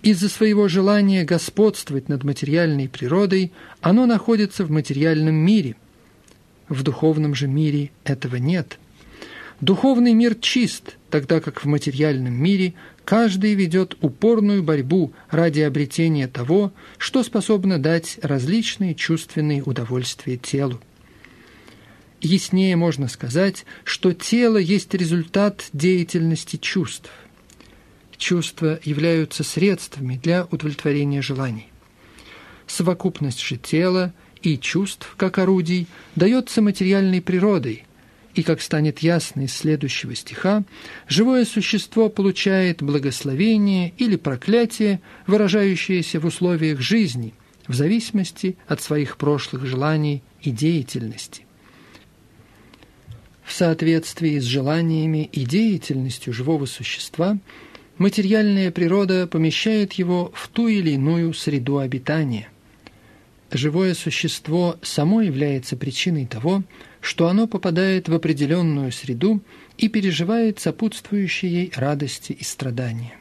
Из-за 0.00 0.30
своего 0.30 0.66
желания 0.66 1.24
господствовать 1.24 2.08
над 2.08 2.24
материальной 2.24 2.88
природой 2.88 3.52
оно 3.82 4.06
находится 4.06 4.64
в 4.64 4.70
материальном 4.70 5.34
мире. 5.34 5.76
В 6.70 6.84
духовном 6.84 7.34
же 7.34 7.48
мире 7.48 7.90
этого 8.04 8.36
нет. 8.36 8.78
Духовный 9.60 10.14
мир 10.14 10.36
чист, 10.36 10.96
тогда 11.10 11.40
как 11.40 11.64
в 11.64 11.66
материальном 11.66 12.32
мире 12.32 12.74
каждый 13.04 13.54
ведет 13.54 13.96
упорную 14.00 14.62
борьбу 14.62 15.12
ради 15.30 15.60
обретения 15.60 16.28
того, 16.28 16.72
что 16.96 17.24
способно 17.24 17.78
дать 17.78 18.20
различные 18.22 18.94
чувственные 18.94 19.64
удовольствия 19.64 20.36
телу. 20.36 20.80
Яснее 22.20 22.76
можно 22.76 23.08
сказать, 23.08 23.66
что 23.82 24.12
тело 24.12 24.56
есть 24.56 24.94
результат 24.94 25.68
деятельности 25.72 26.56
чувств. 26.56 27.10
Чувства 28.16 28.78
являются 28.84 29.42
средствами 29.42 30.20
для 30.22 30.46
удовлетворения 30.52 31.20
желаний. 31.20 31.66
Совокупность 32.68 33.40
же 33.40 33.56
тела 33.56 34.14
и 34.42 34.58
чувств, 34.58 35.14
как 35.16 35.38
орудий, 35.38 35.86
дается 36.16 36.62
материальной 36.62 37.20
природой, 37.20 37.84
и, 38.34 38.42
как 38.42 38.60
станет 38.60 39.00
ясно 39.00 39.42
из 39.42 39.52
следующего 39.52 40.14
стиха, 40.14 40.62
живое 41.08 41.44
существо 41.44 42.08
получает 42.08 42.82
благословение 42.82 43.92
или 43.98 44.16
проклятие, 44.16 45.00
выражающееся 45.26 46.20
в 46.20 46.26
условиях 46.26 46.80
жизни, 46.80 47.34
в 47.66 47.74
зависимости 47.74 48.56
от 48.66 48.80
своих 48.82 49.16
прошлых 49.16 49.66
желаний 49.66 50.22
и 50.42 50.50
деятельности 50.50 51.44
в 53.50 53.52
соответствии 53.52 54.38
с 54.38 54.44
желаниями 54.44 55.28
и 55.32 55.44
деятельностью 55.44 56.32
живого 56.32 56.66
существа, 56.66 57.36
материальная 57.98 58.70
природа 58.70 59.26
помещает 59.26 59.94
его 59.94 60.30
в 60.34 60.48
ту 60.48 60.68
или 60.68 60.90
иную 60.90 61.34
среду 61.34 61.78
обитания. 61.78 62.48
Живое 63.50 63.94
существо 63.94 64.76
само 64.82 65.22
является 65.22 65.76
причиной 65.76 66.26
того, 66.26 66.62
что 67.00 67.28
оно 67.28 67.46
попадает 67.46 68.08
в 68.08 68.14
определенную 68.14 68.92
среду 68.92 69.42
и 69.76 69.88
переживает 69.88 70.60
сопутствующие 70.60 71.52
ей 71.52 71.72
радости 71.74 72.32
и 72.32 72.44
страдания. 72.44 73.14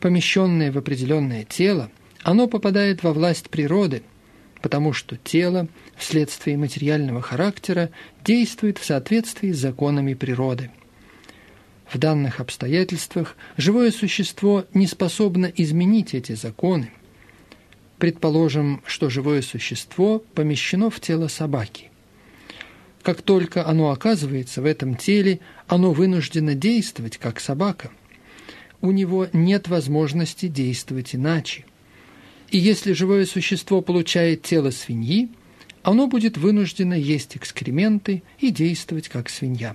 Помещенное 0.00 0.72
в 0.72 0.78
определенное 0.78 1.44
тело, 1.44 1.90
оно 2.22 2.46
попадает 2.46 3.02
во 3.02 3.12
власть 3.12 3.50
природы– 3.50 4.02
потому 4.64 4.94
что 4.94 5.18
тело, 5.18 5.68
вследствие 5.94 6.56
материального 6.56 7.20
характера, 7.20 7.90
действует 8.24 8.78
в 8.78 8.84
соответствии 8.86 9.52
с 9.52 9.58
законами 9.58 10.14
природы. 10.14 10.70
В 11.86 11.98
данных 11.98 12.40
обстоятельствах 12.40 13.36
живое 13.58 13.90
существо 13.90 14.64
не 14.72 14.86
способно 14.86 15.52
изменить 15.54 16.14
эти 16.14 16.32
законы. 16.32 16.90
Предположим, 17.98 18.82
что 18.86 19.08
живое 19.08 19.42
существо 19.42 20.18
помещено 20.34 20.90
в 20.90 21.00
тело 21.00 21.28
собаки. 21.28 21.90
Как 23.02 23.22
только 23.22 23.66
оно 23.66 23.90
оказывается 23.90 24.62
в 24.62 24.64
этом 24.64 24.96
теле, 24.96 25.40
оно 25.68 25.92
вынуждено 25.92 26.54
действовать 26.54 27.18
как 27.18 27.40
собака. 27.40 27.90
У 28.80 28.90
него 28.90 29.28
нет 29.32 29.68
возможности 29.68 30.48
действовать 30.48 31.14
иначе– 31.14 31.64
и 32.54 32.58
если 32.58 32.92
живое 32.92 33.26
существо 33.26 33.80
получает 33.80 34.42
тело 34.42 34.70
свиньи, 34.70 35.28
оно 35.82 36.06
будет 36.06 36.38
вынуждено 36.38 36.94
есть 36.94 37.36
экскременты 37.36 38.22
и 38.38 38.50
действовать 38.50 39.08
как 39.08 39.28
свинья. 39.28 39.74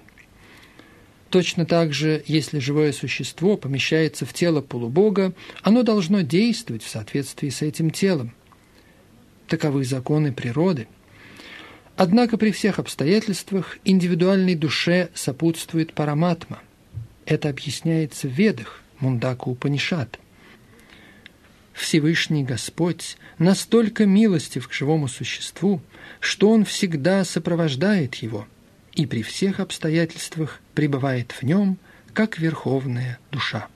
Точно 1.30 1.66
так 1.66 1.94
же, 1.94 2.24
если 2.26 2.60
живое 2.60 2.92
существо 2.92 3.56
помещается 3.56 4.26
в 4.26 4.34
тело 4.34 4.62
полубога, 4.62 5.34
оно 5.62 5.84
должно 5.84 6.22
действовать 6.22 6.84
в 6.84 6.90
соответствии 6.90 7.50
с 7.50 7.62
этим 7.62 7.92
телом. 7.92 8.34
Таковы 9.48 9.86
законы 9.86 10.32
природы. 10.32 10.88
Однако 11.96 12.38
при 12.38 12.52
всех 12.52 12.80
обстоятельствах 12.80 13.78
индивидуальной 13.84 14.56
душе 14.56 15.10
сопутствует 15.14 15.94
параматма. 15.94 16.60
Это 17.26 17.50
объясняется 17.50 18.28
в 18.28 18.32
Ведах, 18.32 18.82
Мундаку 19.00 19.52
Упанишат– 19.52 20.20
Всевышний 21.80 22.44
Господь 22.44 23.18
настолько 23.38 24.06
милостив 24.06 24.68
к 24.68 24.74
живому 24.74 25.08
существу, 25.08 25.82
что 26.20 26.50
Он 26.50 26.66
всегда 26.66 27.24
сопровождает 27.24 28.16
его 28.16 28.48
и 29.00 29.06
при 29.06 29.24
всех 29.24 29.62
обстоятельствах 29.62 30.60
пребывает 30.76 31.32
в 31.32 31.44
нем, 31.44 31.78
как 32.12 32.38
верховная 32.38 33.18
душа. 33.32 33.70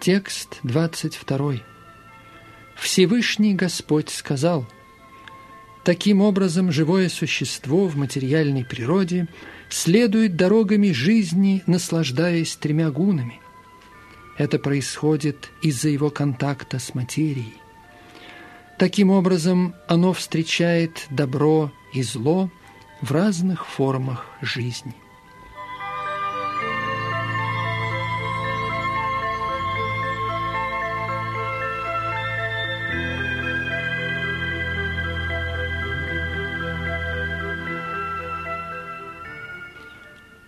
Текст 0.00 0.60
22. 0.62 1.54
Всевышний 2.76 3.54
Господь 3.54 4.10
сказал, 4.10 4.64
Таким 5.84 6.22
образом, 6.22 6.72
живое 6.72 7.10
существо 7.10 7.86
в 7.86 7.96
материальной 7.96 8.64
природе 8.64 9.28
следует 9.68 10.34
дорогами 10.34 10.92
жизни, 10.92 11.62
наслаждаясь 11.66 12.56
тремя 12.56 12.90
гунами. 12.90 13.40
Это 14.38 14.58
происходит 14.58 15.50
из-за 15.62 15.90
его 15.90 16.08
контакта 16.08 16.78
с 16.78 16.94
материей. 16.94 17.54
Таким 18.78 19.10
образом, 19.10 19.74
оно 19.86 20.14
встречает 20.14 21.06
добро 21.10 21.70
и 21.92 22.02
зло 22.02 22.50
в 23.02 23.12
разных 23.12 23.66
формах 23.66 24.26
жизни. 24.40 24.94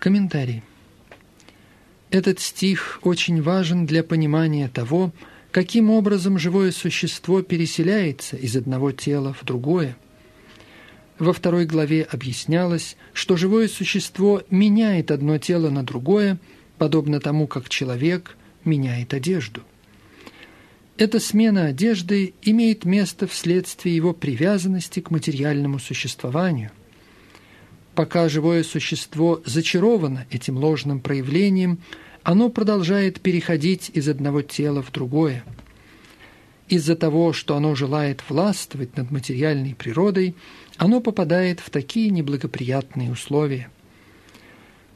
Комментарий. 0.07 0.62
Этот 2.12 2.38
стих 2.38 3.01
очень 3.03 3.42
важен 3.42 3.87
для 3.87 4.05
понимания 4.05 4.69
того, 4.69 5.12
каким 5.51 5.90
образом 5.90 6.38
живое 6.38 6.71
существо 6.71 7.42
переселяется 7.42 8.37
из 8.37 8.57
одного 8.57 8.92
тела 8.92 9.35
в 9.35 9.45
другое. 9.45 9.97
Во 11.19 11.33
второй 11.33 11.66
главе 11.66 12.05
объяснялось, 12.05 12.97
что 13.14 13.37
живое 13.37 13.66
существо 13.66 14.45
меняет 14.49 15.11
одно 15.11 15.38
тело 15.38 15.71
на 15.71 15.83
другое, 15.83 16.38
подобно 16.79 17.19
тому, 17.19 17.49
как 17.49 17.69
человек 17.69 18.37
меняет 18.64 19.12
одежду. 19.12 19.62
Эта 20.99 21.19
смена 21.19 21.66
одежды 21.66 22.33
имеет 22.42 22.85
место 22.85 23.27
вследствие 23.27 23.97
его 23.97 24.12
привязанности 24.12 25.01
к 25.01 25.11
материальному 25.11 25.81
существованию– 25.81 26.71
Пока 27.97 28.29
живое 28.29 28.63
существо 28.63 29.41
зачаровано 29.47 30.27
этим 30.31 30.59
ложным 30.59 31.01
проявлением, 31.01 31.79
оно 32.23 32.51
продолжает 32.51 33.23
переходить 33.23 33.91
из 33.95 34.07
одного 34.07 34.43
тела 34.43 34.83
в 34.83 34.93
другое. 34.93 35.45
Из-за 36.69 36.95
того, 36.95 37.33
что 37.33 37.57
оно 37.57 37.75
желает 37.75 38.23
властвовать 38.29 38.99
над 38.99 39.11
материальной 39.11 39.75
природой, 39.75 40.35
оно 40.77 41.01
попадает 41.01 41.61
в 41.61 41.71
такие 41.71 42.11
неблагоприятные 42.11 43.11
условия. 43.11 43.71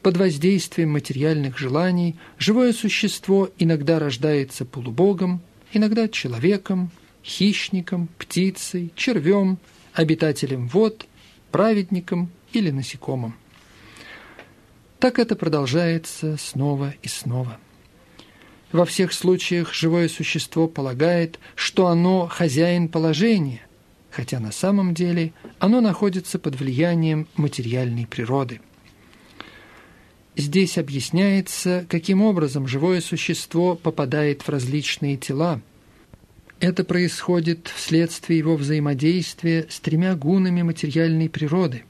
Под 0.03 0.17
воздействием 0.17 0.91
материальных 0.91 1.57
желаний 1.57 2.17
живое 2.37 2.71
существо 2.71 3.49
иногда 3.57 3.97
рождается 3.97 4.63
полубогом, 4.63 5.41
иногда 5.73 6.07
человеком, 6.07 6.91
хищником, 7.23 8.09
птицей, 8.19 8.91
червем, 8.95 9.57
обитателем 9.95 10.67
вод, 10.67 11.07
праведником 11.49 12.29
или 12.53 12.71
насекомым. 12.71 13.35
Так 14.99 15.17
это 15.17 15.35
продолжается 15.35 16.37
снова 16.37 16.93
и 17.01 17.07
снова. 17.07 17.57
Во 18.71 18.85
всех 18.85 19.11
случаях 19.11 19.73
живое 19.73 20.07
существо 20.07 20.67
полагает, 20.67 21.39
что 21.55 21.87
оно 21.87 22.27
хозяин 22.27 22.87
положения, 22.87 23.61
хотя 24.11 24.39
на 24.39 24.51
самом 24.51 24.93
деле 24.93 25.33
оно 25.59 25.81
находится 25.81 26.39
под 26.39 26.59
влиянием 26.59 27.27
материальной 27.35 28.07
природы. 28.07 28.61
Здесь 30.37 30.77
объясняется, 30.77 31.85
каким 31.89 32.21
образом 32.21 32.67
живое 32.67 33.01
существо 33.01 33.75
попадает 33.75 34.43
в 34.43 34.49
различные 34.49 35.17
тела. 35.17 35.61
Это 36.61 36.83
происходит 36.83 37.67
вследствие 37.67 38.39
его 38.39 38.55
взаимодействия 38.55 39.65
с 39.69 39.79
тремя 39.79 40.15
гунами 40.15 40.61
материальной 40.61 41.27
природы. 41.27 41.83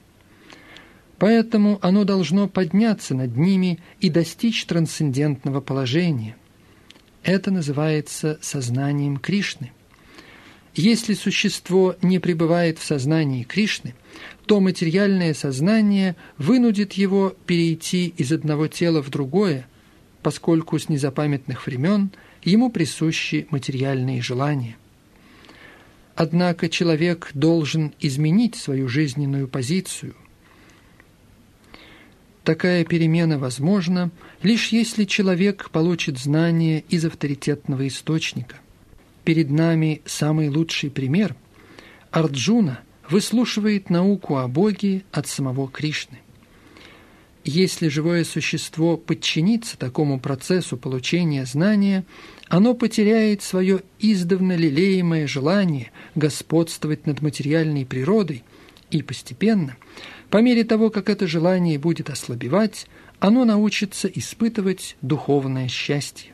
Поэтому 1.21 1.77
оно 1.84 2.03
должно 2.03 2.47
подняться 2.47 3.13
над 3.13 3.38
ними 3.38 3.77
и 3.99 4.10
достичь 4.10 4.65
трансцендентного 4.65 5.62
положения. 5.62 6.36
Это 7.21 7.51
называется 7.51 8.39
сознанием 8.41 9.17
Кришны. 9.17 9.71
Если 10.73 11.13
существо 11.13 11.95
не 12.01 12.17
пребывает 12.17 12.79
в 12.79 12.84
сознании 12.84 13.43
Кришны, 13.43 13.93
то 14.47 14.60
материальное 14.60 15.36
сознание 15.36 16.15
вынудит 16.39 16.93
его 16.93 17.36
перейти 17.45 18.07
из 18.17 18.31
одного 18.31 18.67
тела 18.67 19.03
в 19.03 19.12
другое, 19.12 19.67
поскольку 20.23 20.79
с 20.79 20.89
незапамятных 20.89 21.67
времен 21.67 22.10
ему 22.41 22.71
присущи 22.71 23.45
материальные 23.51 24.23
желания. 24.23 24.75
Однако 26.15 26.67
человек 26.67 27.29
должен 27.36 27.93
изменить 27.99 28.55
свою 28.55 28.89
жизненную 28.89 29.47
позицию. 29.47 30.15
Такая 32.43 32.84
перемена 32.86 33.38
возможна 33.38 34.10
лишь 34.41 34.69
если 34.69 35.06
человек 35.06 35.69
получит 35.69 36.17
знания 36.17 36.84
из 36.89 37.06
авторитетного 37.06 37.88
источника. 37.88 38.56
Перед 39.23 39.51
нами 39.51 40.01
самый 40.06 40.49
лучший 40.49 40.89
пример. 40.89 41.36
Арджуна 42.10 42.80
выслушивает 43.10 43.89
науку 43.89 44.38
о 44.38 44.47
Боге 44.47 45.04
от 45.12 45.27
самого 45.27 45.69
Кришны. 45.69 46.19
Если 47.43 47.88
живое 47.88 48.23
существо 48.23 48.97
подчинится 48.97 49.77
такому 49.77 50.19
процессу 50.19 50.77
получения 50.77 51.45
знания, 51.45 52.06
оно 52.47 52.73
потеряет 52.73 53.41
свое 53.41 53.82
издавна 53.99 54.56
лелеемое 54.56 55.27
желание 55.27 55.91
господствовать 56.15 57.06
над 57.06 57.21
материальной 57.21 57.86
природой 57.86 58.43
и 58.89 59.04
постепенно– 59.04 59.77
по 60.32 60.38
мере 60.38 60.63
того, 60.63 60.89
как 60.89 61.10
это 61.10 61.28
желание 61.28 61.78
будет 61.78 62.10
ослабевать, 62.10 62.88
оно 63.20 63.44
научится 63.44 64.08
испытывать 64.08 64.96
духовное 65.02 65.67
счастье. 65.67 66.32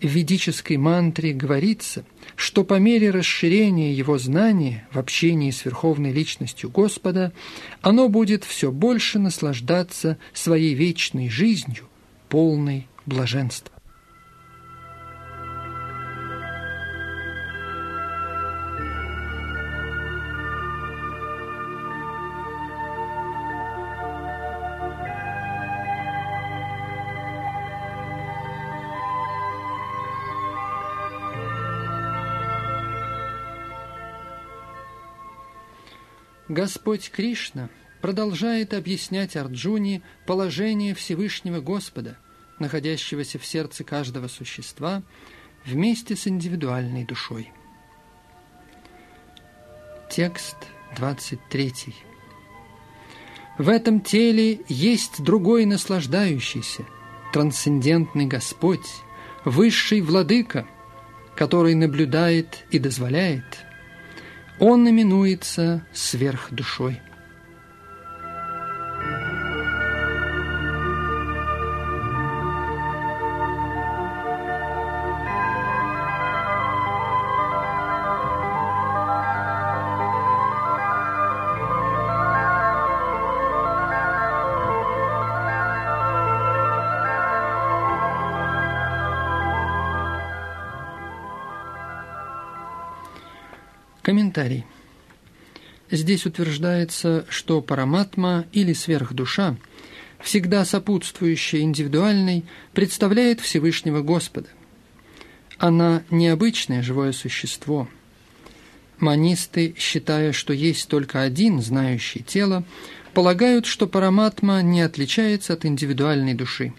В 0.00 0.06
ведической 0.06 0.76
мантре 0.76 1.32
говорится, 1.32 2.04
что 2.36 2.62
по 2.62 2.78
мере 2.78 3.10
расширения 3.10 3.92
его 3.92 4.16
знания 4.18 4.86
в 4.92 4.98
общении 5.00 5.50
с 5.50 5.64
Верховной 5.64 6.12
Личностью 6.12 6.70
Господа, 6.70 7.32
оно 7.82 8.08
будет 8.08 8.44
все 8.44 8.70
больше 8.70 9.18
наслаждаться 9.18 10.16
своей 10.32 10.74
вечной 10.74 11.28
жизнью, 11.28 11.88
полной 12.28 12.86
блаженства. 13.04 13.77
Господь 36.48 37.10
Кришна 37.10 37.68
продолжает 38.00 38.72
объяснять 38.72 39.36
Арджуне 39.36 40.02
положение 40.26 40.94
Всевышнего 40.94 41.60
Господа, 41.60 42.16
находящегося 42.58 43.38
в 43.38 43.44
сердце 43.44 43.84
каждого 43.84 44.28
существа, 44.28 45.02
вместе 45.66 46.16
с 46.16 46.26
индивидуальной 46.26 47.04
душой. 47.04 47.52
Текст 50.10 50.56
23. 50.96 51.72
В 53.58 53.68
этом 53.68 54.00
теле 54.00 54.60
есть 54.68 55.22
другой 55.22 55.66
наслаждающийся, 55.66 56.86
трансцендентный 57.32 58.24
Господь, 58.24 58.88
высший 59.44 60.00
владыка, 60.00 60.66
который 61.36 61.74
наблюдает 61.74 62.64
и 62.70 62.78
дозволяет– 62.78 63.44
он 64.58 64.88
именуется 64.88 65.84
сверхдушой. 65.92 67.00
Комментарий. 94.18 94.64
Здесь 95.92 96.26
утверждается, 96.26 97.24
что 97.28 97.62
параматма 97.62 98.46
или 98.50 98.72
сверхдуша, 98.72 99.56
всегда 100.18 100.64
сопутствующая 100.64 101.60
индивидуальной, 101.60 102.44
представляет 102.72 103.40
Всевышнего 103.40 104.02
Господа. 104.02 104.48
Она 105.56 106.02
необычное 106.10 106.82
живое 106.82 107.12
существо. 107.12 107.88
Манисты, 108.98 109.76
считая, 109.78 110.32
что 110.32 110.52
есть 110.52 110.88
только 110.88 111.22
один 111.22 111.62
знающий 111.62 112.24
тело, 112.24 112.64
полагают, 113.14 113.66
что 113.66 113.86
параматма 113.86 114.62
не 114.62 114.80
отличается 114.80 115.52
от 115.52 115.64
индивидуальной 115.64 116.34
души. 116.34 116.74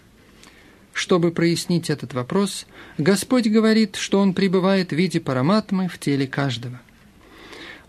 Чтобы 0.92 1.30
прояснить 1.30 1.88
этот 1.88 2.12
вопрос, 2.12 2.66
Господь 2.98 3.46
говорит, 3.46 3.96
что 3.96 4.20
Он 4.20 4.34
пребывает 4.34 4.90
в 4.90 4.96
виде 4.96 5.20
параматмы 5.20 5.88
в 5.88 5.98
теле 5.98 6.26
каждого– 6.26 6.82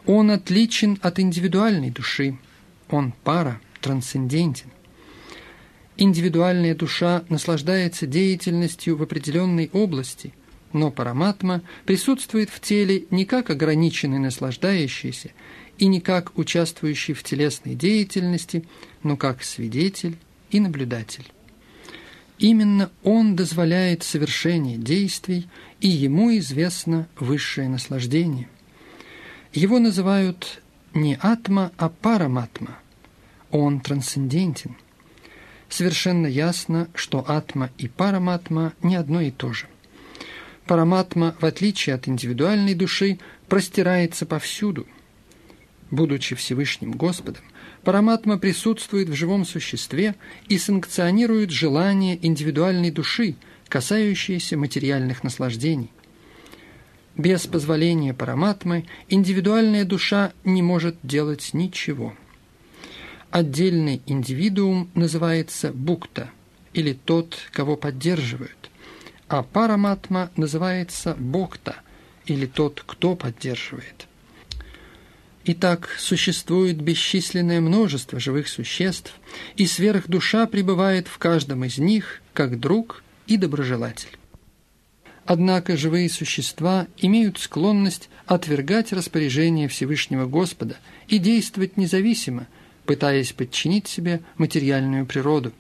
он 0.06 0.32
отличен 0.32 0.98
от 1.02 1.20
индивидуальной 1.20 1.92
души. 1.92 2.38
Он 2.90 3.14
пара, 3.24 3.60
трансцендентен. 3.82 4.70
Индивидуальная 5.98 6.74
душа 6.74 7.24
наслаждается 7.30 8.08
деятельностью 8.08 8.98
в 8.98 9.04
определенной 9.04 9.70
области, 9.72 10.34
но 10.74 10.90
параматма 10.90 11.62
присутствует 11.86 12.50
в 12.50 12.60
теле 12.60 13.06
не 13.12 13.26
как 13.26 13.50
ограниченный 13.50 14.20
наслаждающийся 14.20 15.32
и 15.78 15.88
не 15.88 16.02
как 16.02 16.38
участвующий 16.38 17.14
в 17.14 17.24
телесной 17.24 17.76
деятельности, 17.76 18.64
но 19.04 19.18
как 19.18 19.44
свидетель 19.44 20.18
и 20.50 20.60
наблюдатель. 20.60 21.32
Именно 22.40 22.90
он 23.04 23.36
дозволяет 23.36 24.02
совершение 24.02 24.78
действий, 24.78 25.48
и 25.80 25.88
ему 25.88 26.36
известно 26.38 27.08
высшее 27.20 27.70
наслаждение– 27.70 28.48
его 29.54 29.80
называют 29.80 30.62
не 30.94 31.18
атма, 31.22 31.72
а 31.78 31.90
параматма. 31.90 32.78
Он 33.50 33.82
трансцендентен. 33.82 34.76
Совершенно 35.70 36.28
ясно, 36.28 36.90
что 36.96 37.24
атма 37.30 37.70
и 37.78 37.88
параматма 37.88 38.74
не 38.82 38.96
одно 38.96 39.22
и 39.22 39.32
то 39.32 39.54
же. 39.54 39.68
Параматма, 40.66 41.36
в 41.40 41.46
отличие 41.46 41.96
от 41.96 42.08
индивидуальной 42.08 42.76
души, 42.76 43.20
простирается 43.48 44.26
повсюду. 44.26 44.88
Будучи 45.90 46.36
Всевышним 46.36 46.92
Господом, 46.92 47.44
параматма 47.84 48.38
присутствует 48.38 49.10
в 49.10 49.14
живом 49.14 49.44
существе 49.44 50.16
и 50.48 50.58
санкционирует 50.58 51.52
желания 51.52 52.18
индивидуальной 52.22 52.92
души, 52.92 53.36
касающиеся 53.68 54.58
материальных 54.58 55.24
наслаждений. 55.24 55.92
Без 57.22 57.46
позволения 57.46 58.16
параматмы 58.16 58.88
индивидуальная 59.08 59.86
душа 59.86 60.34
не 60.44 60.64
может 60.64 60.96
делать 61.04 61.52
ничего. 61.54 62.16
Отдельный 63.30 64.02
индивидуум 64.08 64.90
называется 64.96 65.72
букта, 65.72 66.32
или 66.74 66.94
тот, 66.94 67.38
кого 67.52 67.76
поддерживают, 67.78 68.72
а 69.28 69.44
параматма 69.44 70.32
называется 70.36 71.16
бокта, 71.20 71.76
или 72.26 72.48
тот, 72.48 72.84
кто 72.84 73.16
поддерживает. 73.16 74.08
Итак, 75.46 75.90
существует 76.00 76.82
бесчисленное 76.82 77.62
множество 77.62 78.20
живых 78.20 78.48
существ, 78.48 79.14
и 79.58 79.68
сверхдуша 79.68 80.48
пребывает 80.48 81.08
в 81.08 81.20
каждом 81.20 81.66
из 81.66 81.78
них 81.78 82.24
как 82.34 82.60
друг 82.60 83.04
и 83.28 83.38
доброжелатель. 83.38 84.18
Однако 85.34 85.78
живые 85.78 86.10
существа 86.10 86.88
имеют 86.98 87.39
склонность 87.39 88.10
отвергать 88.26 88.91
распоряжение 88.91 89.70
Всевышнего 89.70 90.26
Господа 90.26 90.76
и 91.08 91.20
действовать 91.20 91.78
независимо, 91.78 92.48
пытаясь 92.86 93.32
подчинить 93.32 93.88
себе 93.88 94.20
материальную 94.36 95.06
природу. 95.06 95.54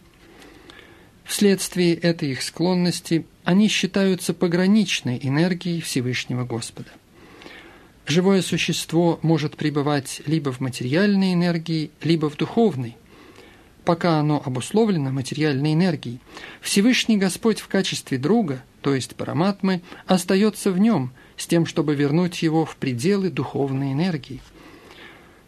Вследствие 1.23 1.93
этой 1.93 2.31
их 2.31 2.41
склонности 2.41 3.25
они 3.45 3.69
считаются 3.69 4.33
пограничной 4.33 5.17
энергией 5.23 5.79
Всевышнего 5.79 6.43
Господа. 6.43 6.89
Живое 8.05 8.41
существо 8.41 9.21
может 9.21 9.55
пребывать 9.55 10.21
либо 10.25 10.51
в 10.51 10.59
материальной 10.59 11.31
энергии, 11.31 11.91
либо 12.03 12.29
в 12.29 12.35
духовной. 12.35 12.97
Пока 13.85 14.19
оно 14.19 14.41
обусловлено 14.43 15.11
материальной 15.11 15.73
энергией, 15.73 16.19
Всевышний 16.61 17.17
Господь 17.17 17.59
в 17.59 17.67
качестве 17.67 18.17
друга, 18.17 18.63
то 18.81 18.93
есть 18.93 19.15
параматмы, 19.15 19.81
остается 20.05 20.71
в 20.71 20.77
нем, 20.77 21.11
с 21.35 21.47
тем, 21.47 21.65
чтобы 21.65 21.95
вернуть 21.95 22.43
его 22.43 22.65
в 22.65 22.75
пределы 22.75 23.29
духовной 23.29 23.93
энергии. 23.93 24.41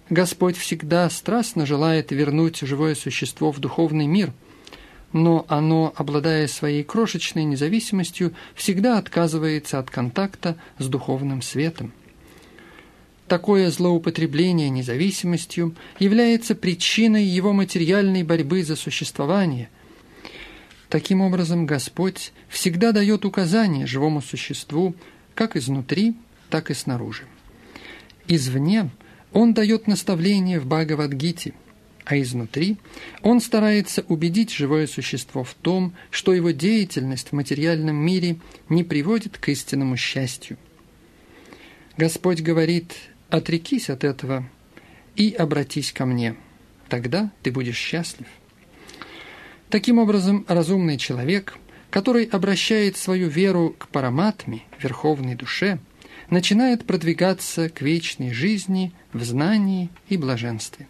Господь 0.09 0.57
всегда 0.57 1.09
страстно 1.09 1.65
желает 1.65 2.11
вернуть 2.11 2.59
живое 2.59 2.95
существо 2.95 3.51
в 3.51 3.59
духовный 3.59 4.07
мир– 4.07 4.33
но 5.13 5.45
оно, 5.47 5.93
обладая 5.95 6.47
своей 6.47 6.83
крошечной 6.83 7.45
независимостью, 7.45 8.33
всегда 8.55 8.97
отказывается 8.97 9.79
от 9.79 9.89
контакта 9.89 10.57
с 10.79 10.87
духовным 10.87 11.41
светом. 11.41 11.93
Такое 13.27 13.71
злоупотребление 13.71 14.69
независимостью 14.69 15.75
является 15.99 16.55
причиной 16.55 17.23
его 17.23 17.53
материальной 17.53 18.23
борьбы 18.23 18.63
за 18.63 18.75
существование. 18.75 19.69
Таким 20.89 21.21
образом, 21.21 21.65
Господь 21.65 22.33
всегда 22.49 22.91
дает 22.91 23.25
указания 23.25 23.88
живому 23.88 24.21
существу 24.21 24.95
как 25.33 25.55
изнутри, 25.55 26.15
так 26.49 26.69
и 26.69 26.73
снаружи. 26.73 27.23
Извне 28.27 28.91
Он 29.31 29.53
дает 29.53 29.88
наставления 29.88 30.59
в 30.59 30.67
Бхагавадгите– 30.67 31.53
а 32.05 32.19
изнутри 32.19 32.77
он 33.21 33.39
старается 33.39 34.03
убедить 34.07 34.51
живое 34.51 34.88
существо 34.88 35.43
в 35.43 35.53
том, 35.53 35.93
что 36.09 36.33
его 36.33 36.51
деятельность 36.51 37.29
в 37.29 37.33
материальном 37.33 37.95
мире 37.95 38.38
не 38.69 38.83
приводит 38.83 39.38
к 39.38 39.49
истинному 39.49 39.95
счастью. 39.95 40.57
Господь 41.95 42.41
говорит 42.41 42.93
«отрекись 43.33 43.89
от 43.89 44.03
этого 44.03 44.47
и 45.15 45.31
обратись 45.31 45.91
ко 45.91 46.05
мне, 46.05 46.35
тогда 46.87 47.31
ты 47.41 47.51
будешь 47.51 47.77
счастлив». 47.77 48.27
Таким 49.69 49.97
образом, 49.97 50.45
разумный 50.47 50.99
человек, 50.99 51.57
который 51.89 52.25
обращает 52.25 52.95
свою 52.95 53.29
веру 53.29 53.75
к 53.75 53.87
параматме, 53.87 54.61
верховной 54.79 55.33
душе, 55.33 55.79
начинает 56.29 56.85
продвигаться 56.85 57.69
к 57.69 57.81
вечной 57.81 58.33
жизни 58.33 58.93
в 59.13 59.23
знании 59.23 59.89
и 60.09 60.17
блаженстве. 60.17 60.87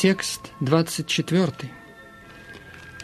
Текст 0.00 0.52
24. 0.60 1.52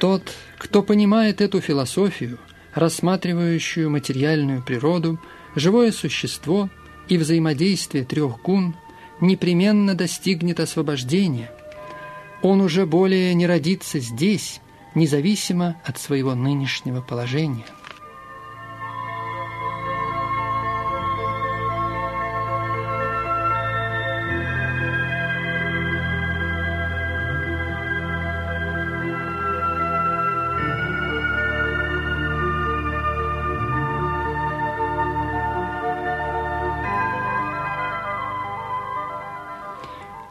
Тот, 0.01 0.33
кто 0.57 0.83
понимает 0.83 1.43
эту 1.43 1.61
философию, 1.61 2.39
рассматривающую 2.73 3.91
материальную 3.91 4.63
природу, 4.63 5.21
живое 5.55 5.93
существо 5.93 6.71
и 7.09 7.19
взаимодействие 7.19 8.07
трех 8.07 8.41
гун, 8.41 8.75
непременно 9.21 9.95
достигнет 9.95 10.59
освобождения. 10.59 11.51
Он 12.41 12.63
уже 12.63 12.87
более 12.87 13.35
не 13.35 13.47
родится 13.47 13.99
здесь, 14.01 14.63
независимо 14.95 15.77
от 15.85 15.99
своего 15.99 16.35
нынешнего 16.35 17.03
положения. 17.03 17.67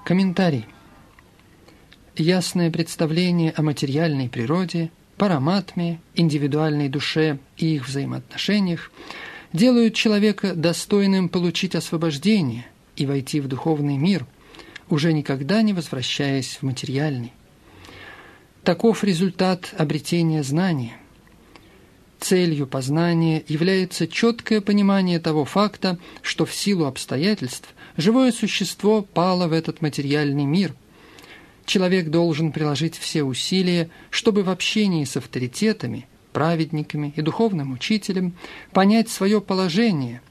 Комментарий. 0.05 0.67
Ясное 2.15 2.69
представление 2.69 3.51
о 3.57 3.63
материальной 3.63 4.29
природе, 4.29 4.91
параматме, 5.17 5.99
индивидуальной 6.13 6.89
душе 6.89 7.39
и 7.57 7.73
их 7.73 7.87
взаимоотношениях 7.87 8.91
делают 9.51 9.95
человека 9.95 10.53
достойным 10.53 11.27
получить 11.27 11.73
освобождение 11.73 12.67
и 12.95 13.07
войти 13.07 13.41
в 13.41 13.47
духовный 13.47 13.97
мир, 13.97 14.27
уже 14.91 15.11
никогда 15.11 15.63
не 15.63 15.73
возвращаясь 15.73 16.57
в 16.57 16.61
материальный. 16.61 17.33
Таков 18.63 19.03
результат 19.03 19.73
обретения 19.75 20.43
знания. 20.43 20.97
Целью 22.19 22.67
познания 22.67 23.43
является 23.47 24.07
четкое 24.07 24.61
понимание 24.61 25.19
того 25.19 25.45
факта, 25.45 25.97
что 26.21 26.45
в 26.45 26.53
силу 26.53 26.85
обстоятельств 26.85 27.73
Живое 27.97 28.31
существо 28.31 29.01
пало 29.01 29.47
в 29.47 29.53
этот 29.53 29.81
материальный 29.81 30.45
мир. 30.45 30.75
Человек 31.65 32.09
должен 32.09 32.51
приложить 32.51 32.97
все 32.97 33.23
усилия, 33.23 33.89
чтобы 34.09 34.43
в 34.43 34.49
общении 34.49 35.05
с 35.05 35.17
авторитетами, 35.17 36.07
праведниками 36.33 37.13
и 37.15 37.21
духовным 37.21 37.71
учителем 37.71 38.33
понять 38.71 39.09
свое 39.09 39.39
положение 39.39 40.21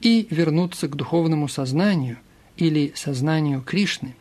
и 0.00 0.26
вернуться 0.30 0.88
к 0.88 0.96
духовному 0.96 1.48
сознанию 1.48 2.18
или 2.56 2.92
сознанию 2.96 3.62
Кришны 3.62 4.16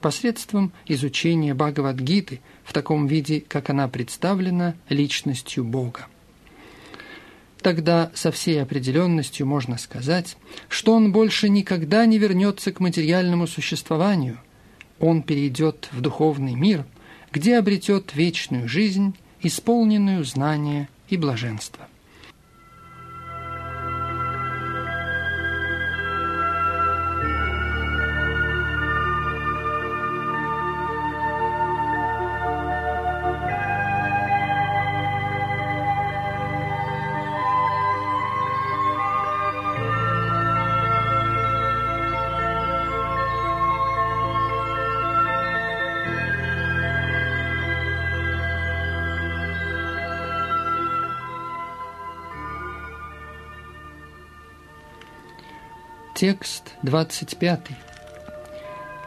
посредством 0.00 0.72
изучения 0.86 1.54
Бхагавадгиты 1.54 2.40
в 2.64 2.72
таком 2.72 3.08
виде, 3.08 3.40
как 3.40 3.70
она 3.70 3.88
представлена 3.88 4.74
личностью 4.88 5.64
Бога. 5.64 6.06
Тогда 7.62 8.10
со 8.14 8.30
всей 8.30 8.62
определенностью 8.62 9.46
можно 9.46 9.78
сказать, 9.78 10.36
что 10.68 10.94
он 10.94 11.12
больше 11.12 11.48
никогда 11.48 12.06
не 12.06 12.18
вернется 12.18 12.72
к 12.72 12.80
материальному 12.80 13.46
существованию. 13.46 14.38
Он 15.00 15.22
перейдет 15.22 15.88
в 15.92 16.00
духовный 16.00 16.54
мир, 16.54 16.84
где 17.32 17.58
обретет 17.58 18.14
вечную 18.14 18.68
жизнь, 18.68 19.14
исполненную 19.42 20.24
знания 20.24 20.88
и 21.08 21.16
блаженства. 21.16 21.88
Текст 56.18 56.72
25. 56.82 57.60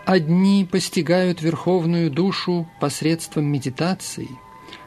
Одни 0.06 0.66
постигают 0.72 1.42
верховную 1.42 2.10
душу 2.10 2.72
посредством 2.80 3.48
медитации, 3.48 4.30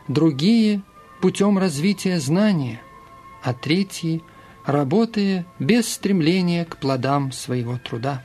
другие– 0.08 0.80
путем 1.20 1.58
развития 1.58 2.18
знания, 2.18 2.80
а 3.42 3.52
третьи– 3.52 4.22
работая 4.64 5.44
без 5.58 5.86
стремления 5.92 6.64
к 6.64 6.78
плодам 6.78 7.30
своего 7.30 7.76
труда. 7.76 8.24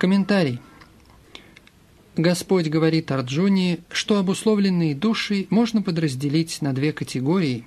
Комментарий. 0.00 0.60
Господь 2.16 2.68
говорит 2.68 3.10
Арджуне, 3.10 3.80
что 3.90 4.16
обусловленные 4.18 4.94
души 4.94 5.46
можно 5.50 5.82
подразделить 5.82 6.62
на 6.62 6.72
две 6.72 6.94
категории, 6.94 7.66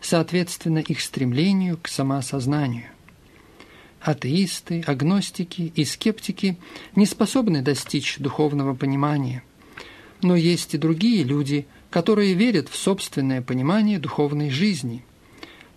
соответственно 0.00 0.78
их 0.78 1.00
стремлению 1.00 1.76
к 1.82 1.88
самоосознанию. 1.88 2.84
Атеисты, 4.00 4.84
агностики 4.86 5.72
и 5.74 5.84
скептики 5.84 6.56
не 6.94 7.04
способны 7.04 7.62
достичь 7.62 8.18
духовного 8.18 8.76
понимания. 8.76 9.42
Но 10.22 10.36
есть 10.36 10.74
и 10.74 10.78
другие 10.78 11.24
люди, 11.24 11.66
которые 11.90 12.34
верят 12.34 12.68
в 12.68 12.76
собственное 12.76 13.42
понимание 13.42 13.98
духовной 13.98 14.50
жизни. 14.50 15.04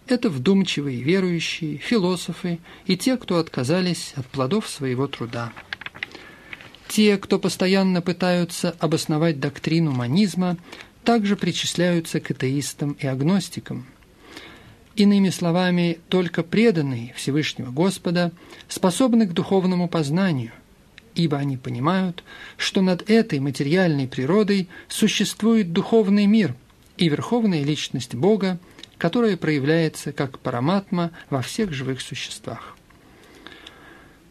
Это 0.06 0.30
вдумчивые 0.30 1.01
верующие, 1.01 1.78
философы 1.78 2.60
и 2.86 2.95
те, 2.95 3.18
кто 3.18 3.39
отказались 3.39 4.14
от 4.16 4.28
плодов 4.28 4.70
своего 4.70 5.08
труда. 5.08 5.51
Те, 6.88 7.18
кто 7.18 7.40
постоянно 7.40 8.02
пытаются 8.02 8.76
обосновать 8.80 9.40
доктрину 9.40 9.92
манизма, 9.92 10.58
также 11.04 11.36
причисляются 11.36 12.20
к 12.20 12.32
атеистам 12.32 12.94
и 12.94 13.08
агностикам. 13.08 13.86
Иными 14.96 15.30
словами, 15.30 16.00
только 16.10 16.42
преданные 16.42 17.14
Всевышнего 17.16 17.70
Господа 17.70 18.32
способны 18.70 19.28
к 19.28 19.34
духовному 19.34 19.90
познанию, 19.90 20.52
ибо 21.16 21.38
они 21.38 21.58
понимают, 21.58 22.24
что 22.58 22.82
над 22.82 23.10
этой 23.10 23.40
материальной 23.40 24.08
природой 24.08 24.70
существует 24.88 25.74
духовный 25.74 26.28
мир 26.28 26.56
и 26.98 27.10
верховная 27.10 27.64
личность 27.64 28.16
Бога, 28.16 28.58
которая 28.98 29.36
проявляется 29.36 30.14
как 30.14 30.40
параматма 30.40 31.12
во 31.30 31.42
всех 31.42 31.74
живых 31.74 32.00
существах. 32.00 32.78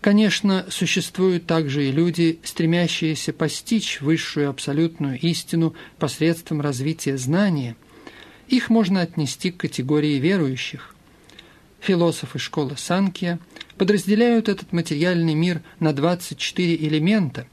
Конечно, 0.05 0.67
существуют 0.69 1.47
также 1.47 1.89
и 1.89 1.91
люди, 1.91 2.39
стремящиеся 2.43 3.33
постичь 3.33 4.03
высшую 4.03 4.51
абсолютную 4.51 5.19
истину 5.19 5.75
посредством 5.99 6.61
развития 6.61 7.17
знания. 7.17 7.75
Их 8.47 8.69
можно 8.69 9.01
отнести 9.01 9.51
к 9.51 9.57
категории 9.57 10.19
верующих. 10.19 10.95
Философы 11.81 12.39
школы 12.39 12.75
Санкия 12.77 13.39
подразделяют 13.79 14.51
этот 14.51 14.73
материальный 14.73 15.33
мир 15.33 15.63
на 15.81 15.95
24 15.95 16.75
элемента, 16.75 17.47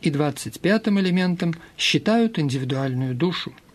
и 0.00 0.08
25-м 0.08 1.00
элементом 1.00 1.56
считают 1.76 2.38
индивидуальную 2.38 3.16
душу– 3.16 3.52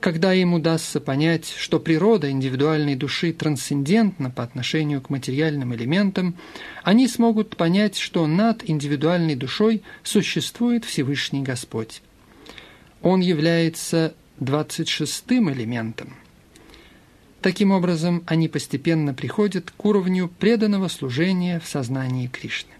когда 0.00 0.32
им 0.32 0.54
удастся 0.54 1.00
понять, 1.00 1.52
что 1.56 1.80
природа 1.80 2.30
индивидуальной 2.30 2.94
души 2.94 3.32
трансцендентна 3.32 4.30
по 4.30 4.44
отношению 4.44 5.00
к 5.00 5.10
материальным 5.10 5.74
элементам, 5.74 6.36
они 6.84 7.08
смогут 7.08 7.56
понять, 7.56 7.96
что 7.96 8.26
над 8.26 8.68
индивидуальной 8.68 9.34
душой 9.34 9.82
существует 10.04 10.84
Всевышний 10.84 11.42
Господь. 11.42 12.02
Он 13.02 13.20
является 13.20 14.14
26-м 14.40 15.50
элементом. 15.52 16.14
Таким 17.42 17.70
образом, 17.70 18.22
они 18.26 18.48
постепенно 18.48 19.14
приходят 19.14 19.70
к 19.70 19.84
уровню 19.84 20.28
преданного 20.38 20.88
служения 20.88 21.60
в 21.60 21.66
сознании 21.66 22.26
Кришны. 22.26 22.72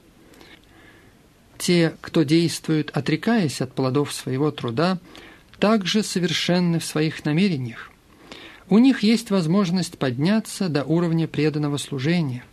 Те, 1.58 1.94
кто 2.00 2.22
действует, 2.22 2.90
отрекаясь 2.96 3.60
от 3.60 3.72
плодов 3.72 4.12
своего 4.12 4.50
труда, 4.50 4.98
также 5.58 6.02
совершенны 6.02 6.78
в 6.78 6.84
своих 6.84 7.24
намерениях. 7.24 7.90
У 8.68 8.78
них 8.78 9.02
есть 9.02 9.30
возможность 9.30 9.98
подняться 9.98 10.68
до 10.68 10.84
уровня 10.84 11.26
преданного 11.26 11.78
служения. 11.78 12.44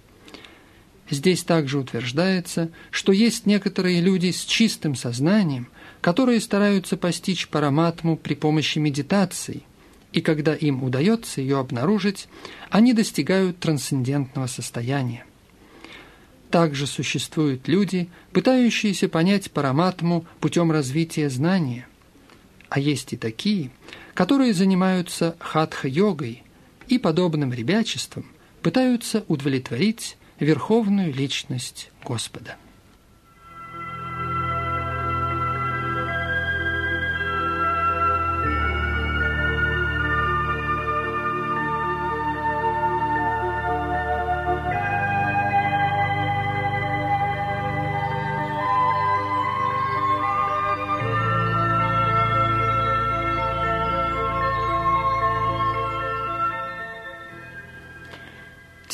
Здесь 1.09 1.43
также 1.43 1.77
утверждается, 1.77 2.71
что 2.89 3.11
есть 3.11 3.45
некоторые 3.45 4.01
люди 4.01 4.31
с 4.31 4.43
чистым 4.43 4.95
сознанием, 4.95 5.67
которые 6.01 6.39
стараются 6.39 6.97
постичь 6.97 7.47
параматму 7.47 8.17
при 8.17 8.33
помощи 8.33 8.79
медитации, 8.79 9.63
и 10.13 10.21
когда 10.21 10.55
им 10.55 10.83
удается 10.83 11.41
ее 11.41 11.59
обнаружить, 11.59 12.27
они 12.69 12.93
достигают 12.93 13.59
трансцендентного 13.59 14.47
состояния. 14.47 15.25
Также 16.49 16.87
существуют 16.87 17.67
люди, 17.67 18.07
пытающиеся 18.31 19.09
понять 19.09 19.51
параматму 19.51 20.25
путем 20.39 20.71
развития 20.71 21.29
знания– 21.29 21.87
а 22.75 22.79
есть 22.79 23.13
и 23.13 23.15
такие, 23.15 23.71
которые 24.13 24.53
занимаются 24.53 25.37
хатха-йогой 25.39 26.43
и 26.89 26.97
подобным 26.97 27.53
ребячеством 27.53 28.25
пытаются 28.61 29.23
удовлетворить 29.29 30.17
верховную 30.41 31.13
личность 31.13 31.89
Господа. 32.03 32.57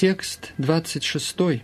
Текст 0.02 0.54
26. 0.58 1.62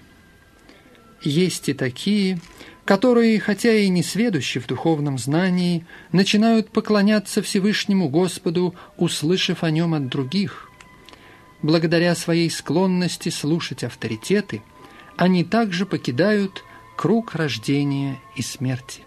Есть 1.24 1.70
и 1.70 1.74
такие, 1.74 2.40
которые, 2.86 3.40
хотя 3.40 3.74
и 3.74 3.90
не 3.90 4.04
сведущи 4.04 4.60
в 4.60 4.68
духовном 4.68 5.18
знании, 5.18 5.88
начинают 6.12 6.70
поклоняться 6.70 7.42
Всевышнему 7.42 8.10
Господу, 8.10 8.76
услышав 8.96 9.64
о 9.64 9.72
нем 9.72 9.96
от 9.96 10.10
других. 10.10 10.70
Благодаря 11.64 12.14
своей 12.14 12.52
склонности 12.52 13.30
слушать 13.30 13.84
авторитеты, 13.84 14.62
они 15.16 15.44
также 15.44 15.88
покидают 15.88 16.64
круг 16.96 17.34
рождения 17.34 18.20
и 18.36 18.44
смерти. 18.44 19.07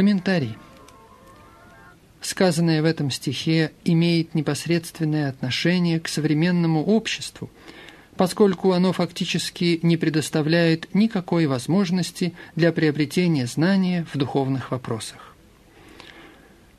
Комментарий. 0.00 0.56
Сказанное 2.22 2.80
в 2.80 2.86
этом 2.86 3.10
стихе 3.10 3.72
имеет 3.84 4.34
непосредственное 4.34 5.28
отношение 5.28 6.00
к 6.00 6.08
современному 6.08 6.82
обществу, 6.82 7.50
поскольку 8.16 8.72
оно 8.72 8.94
фактически 8.94 9.78
не 9.82 9.98
предоставляет 9.98 10.88
никакой 10.94 11.44
возможности 11.44 12.32
для 12.56 12.72
приобретения 12.72 13.46
знания 13.46 14.06
в 14.10 14.16
духовных 14.16 14.70
вопросах. 14.70 15.36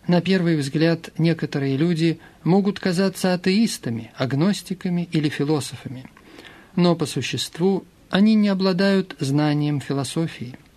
На 0.08 0.20
первый 0.20 0.58
взгляд 0.58 1.12
некоторые 1.20 1.78
люди 1.78 2.20
могут 2.44 2.80
казаться 2.80 3.36
атеистами, 3.36 4.12
агностиками 4.16 5.08
или 5.12 5.30
философами, 5.30 6.06
но 6.76 6.96
по 6.96 7.06
существу 7.06 7.86
они 8.10 8.34
не 8.34 8.50
обладают 8.50 9.16
знанием 9.20 9.80
философии– 9.80 10.58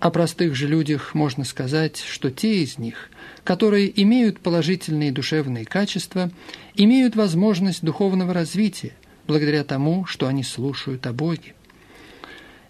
о 0.00 0.10
простых 0.10 0.54
же 0.54 0.66
людях 0.66 1.14
можно 1.14 1.44
сказать, 1.44 1.98
что 1.98 2.30
те 2.30 2.62
из 2.62 2.78
них, 2.78 3.10
которые 3.44 4.02
имеют 4.02 4.40
положительные 4.40 5.12
душевные 5.12 5.66
качества, 5.66 6.30
имеют 6.74 7.16
возможность 7.16 7.84
духовного 7.84 8.32
развития, 8.32 8.94
благодаря 9.26 9.62
тому, 9.62 10.06
что 10.06 10.26
они 10.26 10.42
слушают 10.42 11.06
о 11.06 11.12
Боге. 11.12 11.54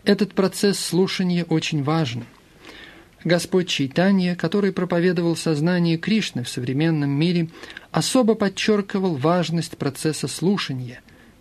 Этот 0.02 0.34
процесс 0.34 0.80
слушания 0.80 1.44
очень 1.44 1.84
важен. 1.84 2.24
Господь 3.22 3.68
Чайтанья, 3.68 4.34
который 4.34 4.72
проповедовал 4.72 5.36
сознание 5.36 5.98
Кришны 5.98 6.42
в 6.42 6.48
современном 6.48 7.10
мире, 7.10 7.48
особо 7.92 8.34
подчеркивал 8.34 9.14
важность 9.14 9.76
процесса 9.76 10.26
слушания, 10.26 11.00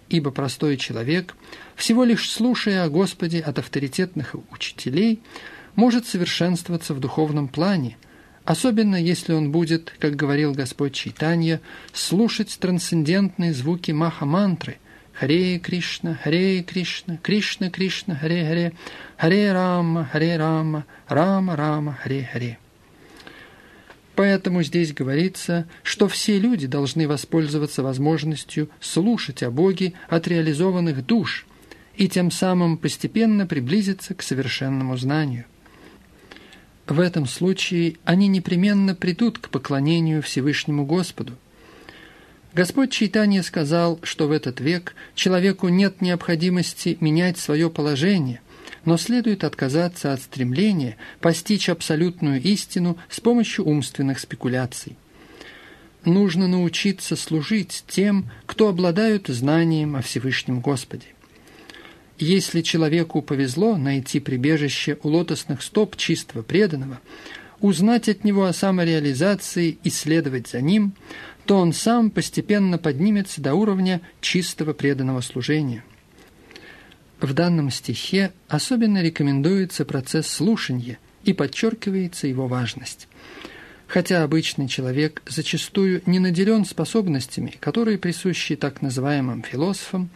ибо 0.09 0.29
простой 0.29 0.77
человек, 0.77 1.35
всего 1.75 2.03
лишь 2.03 2.29
слушая 2.29 2.83
о 2.83 2.89
Господе 2.89 3.39
от 3.39 3.57
авторитетных 3.57 4.35
учителей– 4.51 5.23
может 5.79 6.05
совершенствоваться 6.05 6.93
в 6.93 6.99
духовном 6.99 7.47
плане, 7.47 7.95
особенно 8.43 9.01
если 9.01 9.31
он 9.31 9.49
будет, 9.49 9.93
как 9.97 10.17
говорил 10.17 10.53
Господь 10.53 10.93
Чайтанья, 10.93 11.61
слушать 11.93 12.57
трансцендентные 12.59 13.53
звуки 13.53 13.91
маха-мантры 13.91 14.77
«Харе 15.13 15.57
Кришна, 15.57 16.15
Харе 16.15 16.63
Кришна, 16.63 17.15
Кришна 17.15 17.69
Кришна, 17.69 18.15
Харе 18.15 18.45
Харе, 18.45 18.73
Харе 19.17 19.53
Рама, 19.53 20.03
Харе 20.11 20.35
Рама, 20.35 20.85
Рама 21.07 21.55
Рама, 21.55 21.97
Харе 22.03 22.29
Харе». 22.31 22.57
Поэтому 24.15 24.63
здесь 24.63 24.91
говорится, 24.91 25.65
что 25.83 26.09
все 26.09 26.39
люди 26.39 26.67
должны 26.67 27.07
воспользоваться 27.07 27.83
возможностью 27.83 28.69
слушать 28.81 29.43
о 29.43 29.49
Боге 29.49 29.93
от 30.09 30.27
реализованных 30.27 31.05
душ 31.05 31.45
и 31.95 32.09
тем 32.09 32.31
самым 32.31 32.77
постепенно 32.77 33.47
приблизиться 33.47 34.13
к 34.13 34.21
совершенному 34.21 34.97
знанию. 34.97 35.45
В 36.89 36.99
этом 36.99 37.25
случае 37.25 37.95
они 38.03 38.27
непременно 38.27 38.93
придут 38.93 39.37
к 39.37 39.47
поклонению 39.49 40.21
Всевышнему 40.21 40.85
Господу. 40.85 41.33
Господь 42.53 42.91
Чайтанья 42.91 43.43
сказал, 43.43 43.99
что 44.03 44.27
в 44.27 44.31
этот 44.31 44.59
век 44.59 44.95
человеку 45.15 45.69
нет 45.69 46.01
необходимости 46.01 46.97
менять 46.99 47.37
свое 47.37 47.69
положение– 47.69 48.41
но 48.85 48.97
следует 48.97 49.43
отказаться 49.43 50.13
от 50.13 50.21
стремления 50.21 50.97
постичь 51.19 51.69
абсолютную 51.69 52.41
истину 52.41 52.97
с 53.09 53.19
помощью 53.19 53.65
умственных 53.65 54.19
спекуляций. 54.19 54.95
Нужно 56.05 56.47
научиться 56.47 57.15
служить 57.15 57.83
тем, 57.87 58.29
кто 58.45 58.69
обладают 58.69 59.27
знанием 59.27 59.95
о 59.95 60.01
Всевышнем 60.01 60.61
Господе. 60.61 61.07
Если 62.19 62.61
человеку 62.61 63.21
повезло 63.21 63.77
найти 63.77 64.19
прибежище 64.19 64.97
у 65.03 65.07
лотосных 65.07 65.61
стоп 65.61 65.95
чистого 65.95 66.41
преданного, 66.41 66.99
узнать 67.61 68.09
от 68.09 68.25
него 68.25 68.43
о 68.45 68.51
самореализации 68.51 69.77
и 69.85 69.89
следовать 69.89 70.49
за 70.49 70.59
ним, 70.59 70.93
то 71.45 71.57
он 71.57 71.71
сам 71.71 72.11
постепенно 72.11 72.77
поднимется 72.77 73.41
до 73.41 73.53
уровня 73.53 74.01
чистого 74.19 74.73
преданного 74.73 75.21
служения. 75.21 75.85
В 77.21 77.33
данном 77.33 77.71
стихе 77.71 78.33
особенно 78.49 79.01
рекомендуется 79.01 79.85
процесс 79.85 80.27
слушания 80.27 80.99
и 81.23 81.31
подчеркивается 81.31 82.27
его 82.27 82.47
важность. 82.47 83.07
Хотя 83.87 84.23
обычный 84.23 84.67
человек 84.67 85.21
зачастую 85.25 86.01
не 86.05 86.19
наделен 86.19 86.65
способностями, 86.65 87.55
которые 87.61 87.97
присущи 87.97 88.57
так 88.57 88.81
называемым 88.81 89.41
философам, 89.41 90.09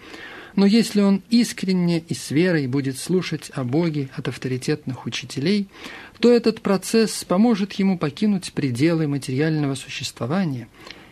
но 0.55 0.65
если 0.65 1.01
он 1.01 1.23
искренне 1.29 1.99
и 1.99 2.13
с 2.13 2.31
верой 2.31 2.67
будет 2.67 2.97
слушать 2.97 3.51
о 3.53 3.63
Боге 3.63 4.09
от 4.15 4.27
авторитетных 4.27 5.05
учителей, 5.05 5.67
то 6.19 6.31
этот 6.31 6.61
процесс 6.61 7.23
поможет 7.23 7.73
ему 7.73 7.97
покинуть 7.97 8.53
пределы 8.53 9.07
материального 9.07 9.75
существования 9.75 10.67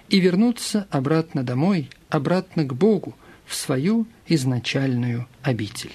и 0.09 0.19
вернуться 0.19 0.87
обратно 0.89 1.43
домой, 1.43 1.89
обратно 2.09 2.63
к 2.63 2.73
Богу, 2.73 3.15
в 3.45 3.55
свою 3.55 4.07
изначальную 4.27 5.27
обитель. 5.41 5.91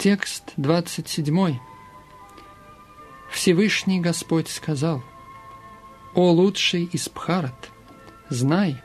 Текст 0.00 0.54
27. 0.56 1.58
Всевышний 3.30 4.00
Господь 4.00 4.48
сказал, 4.48 5.04
«О 6.14 6.30
лучший 6.30 6.84
из 6.90 7.06
Бхарат, 7.10 7.68
знай, 8.30 8.76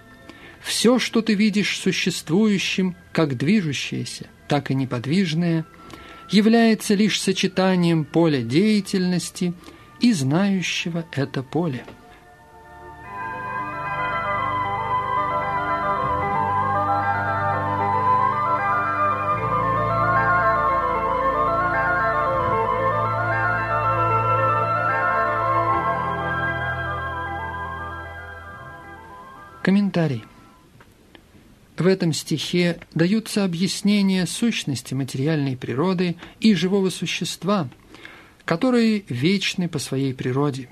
все, 0.62 1.00
что 1.00 1.22
ты 1.22 1.34
видишь 1.36 1.80
существующим, 1.80 2.98
как 3.14 3.38
движущееся, 3.38 4.28
так 4.50 4.72
и 4.72 4.76
неподвижное, 4.76 5.66
является 6.30 6.96
лишь 6.96 7.22
сочетанием 7.22 8.04
поля 8.04 8.42
деятельности 8.42 9.54
и 10.02 10.12
знающего 10.12 11.06
это 11.14 11.44
поле». 11.44 11.86
Комментарий. 29.66 30.24
В 31.76 31.88
этом 31.88 32.14
стихе 32.14 32.78
даются 32.94 33.44
объяснения 33.44 34.28
сущности 34.28 34.94
материальной 34.94 35.58
природы 35.58 36.18
и 36.40 36.54
живого 36.54 36.92
существа, 36.92 37.68
которые 38.46 39.06
вечны 39.10 39.68
по 39.68 39.80
своей 39.80 40.14
природе. 40.14 40.70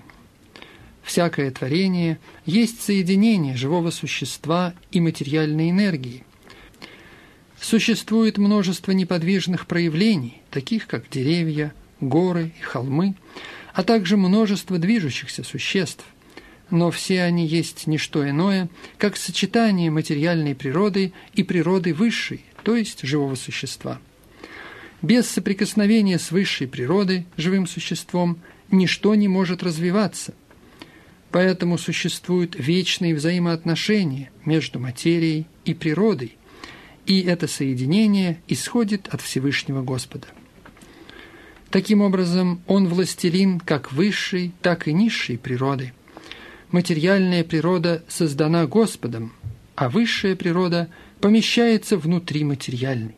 Всякое 1.02 1.50
творение 1.50 2.20
есть 2.46 2.84
соединение 2.84 3.58
живого 3.58 3.90
существа 3.90 4.76
и 4.92 5.02
материальной 5.02 5.72
энергии. 5.72 6.24
Существует 7.60 8.38
множество 8.38 8.92
неподвижных 8.92 9.66
проявлений, 9.66 10.44
таких 10.52 10.86
как 10.86 11.10
деревья, 11.10 11.74
горы 12.00 12.52
и 12.60 12.62
холмы, 12.62 13.16
а 13.74 13.82
также 13.82 14.18
множество 14.18 14.78
движущихся 14.78 15.44
существ 15.44 16.06
но 16.70 16.92
все 16.92 17.24
они 17.24 17.46
есть 17.46 17.88
не 17.88 17.98
что 17.98 18.28
иное, 18.28 18.70
как 18.98 19.18
сочетание 19.18 19.92
материальной 19.92 20.56
природы 20.56 21.14
и 21.34 21.44
природы 21.44 21.94
высшей, 21.94 22.46
то 22.64 22.76
есть 22.76 23.04
живого 23.04 23.36
существа. 23.36 24.00
Без 25.02 25.30
соприкосновения 25.30 26.18
с 26.18 26.32
высшей 26.32 26.68
природой, 26.68 27.26
живым 27.36 27.68
существом, 27.68 28.40
ничто 28.72 29.16
не 29.16 29.28
может 29.28 29.62
развиваться. 29.62 30.34
Поэтому 31.30 31.78
существуют 31.78 32.56
вечные 32.58 33.14
взаимоотношения 33.16 34.32
между 34.46 34.80
материей 34.80 35.48
и 35.66 35.74
природой, 35.74 36.38
и 37.06 37.22
это 37.22 37.48
соединение 37.48 38.40
исходит 38.48 39.10
от 39.10 39.22
Всевышнего 39.22 39.82
Господа. 39.82 40.28
Таким 41.70 42.02
образом, 42.02 42.62
Он 42.68 42.88
властелин 42.88 43.60
как 43.60 43.92
высшей, 43.92 44.54
так 44.62 44.88
и 44.88 44.94
низшей 44.94 45.38
природы– 45.38 45.92
материальная 46.74 47.46
природа 47.46 48.04
создана 48.10 48.66
Господом, 48.66 49.32
а 49.76 49.90
высшая 49.90 50.36
природа 50.36 50.90
помещается 51.22 51.98
внутри 51.98 52.44
материальной. 52.44 53.16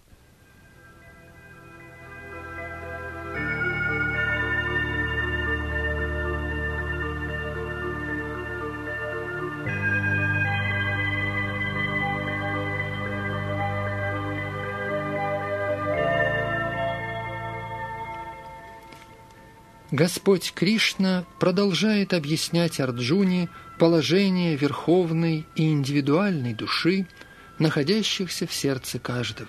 Господь 19.96 20.52
Кришна 20.52 21.24
продолжает 21.40 22.14
объяснять 22.14 22.82
Арджуне 22.82 23.48
положение 23.80 24.58
верховной 24.58 25.48
и 25.56 25.72
индивидуальной 25.72 26.54
души, 26.54 27.08
находящихся 27.60 28.46
в 28.46 28.54
сердце 28.54 29.00
каждого. 29.00 29.48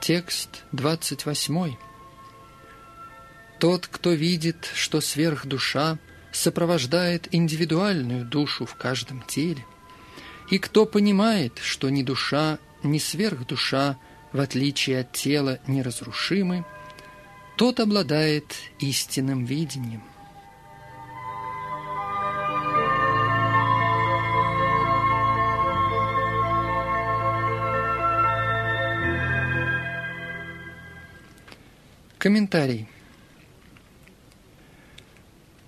Текст 0.00 0.64
28. 0.72 1.76
Тот, 3.60 3.86
кто 3.86 4.10
видит, 4.10 4.68
что 4.74 5.00
сверхдуша– 5.00 6.00
сопровождает 6.32 7.28
индивидуальную 7.32 8.24
душу 8.24 8.66
в 8.66 8.74
каждом 8.74 9.22
теле. 9.22 9.64
И 10.50 10.58
кто 10.58 10.86
понимает, 10.86 11.58
что 11.62 11.88
ни 11.90 12.02
душа, 12.02 12.58
ни 12.82 12.98
сверхдуша, 12.98 13.98
в 14.32 14.40
отличие 14.40 15.00
от 15.00 15.12
тела, 15.12 15.60
неразрушимы, 15.66 16.64
тот 17.56 17.80
обладает 17.80 18.54
истинным 18.80 19.44
видением. 19.44 20.02
Комментарий. 32.18 32.86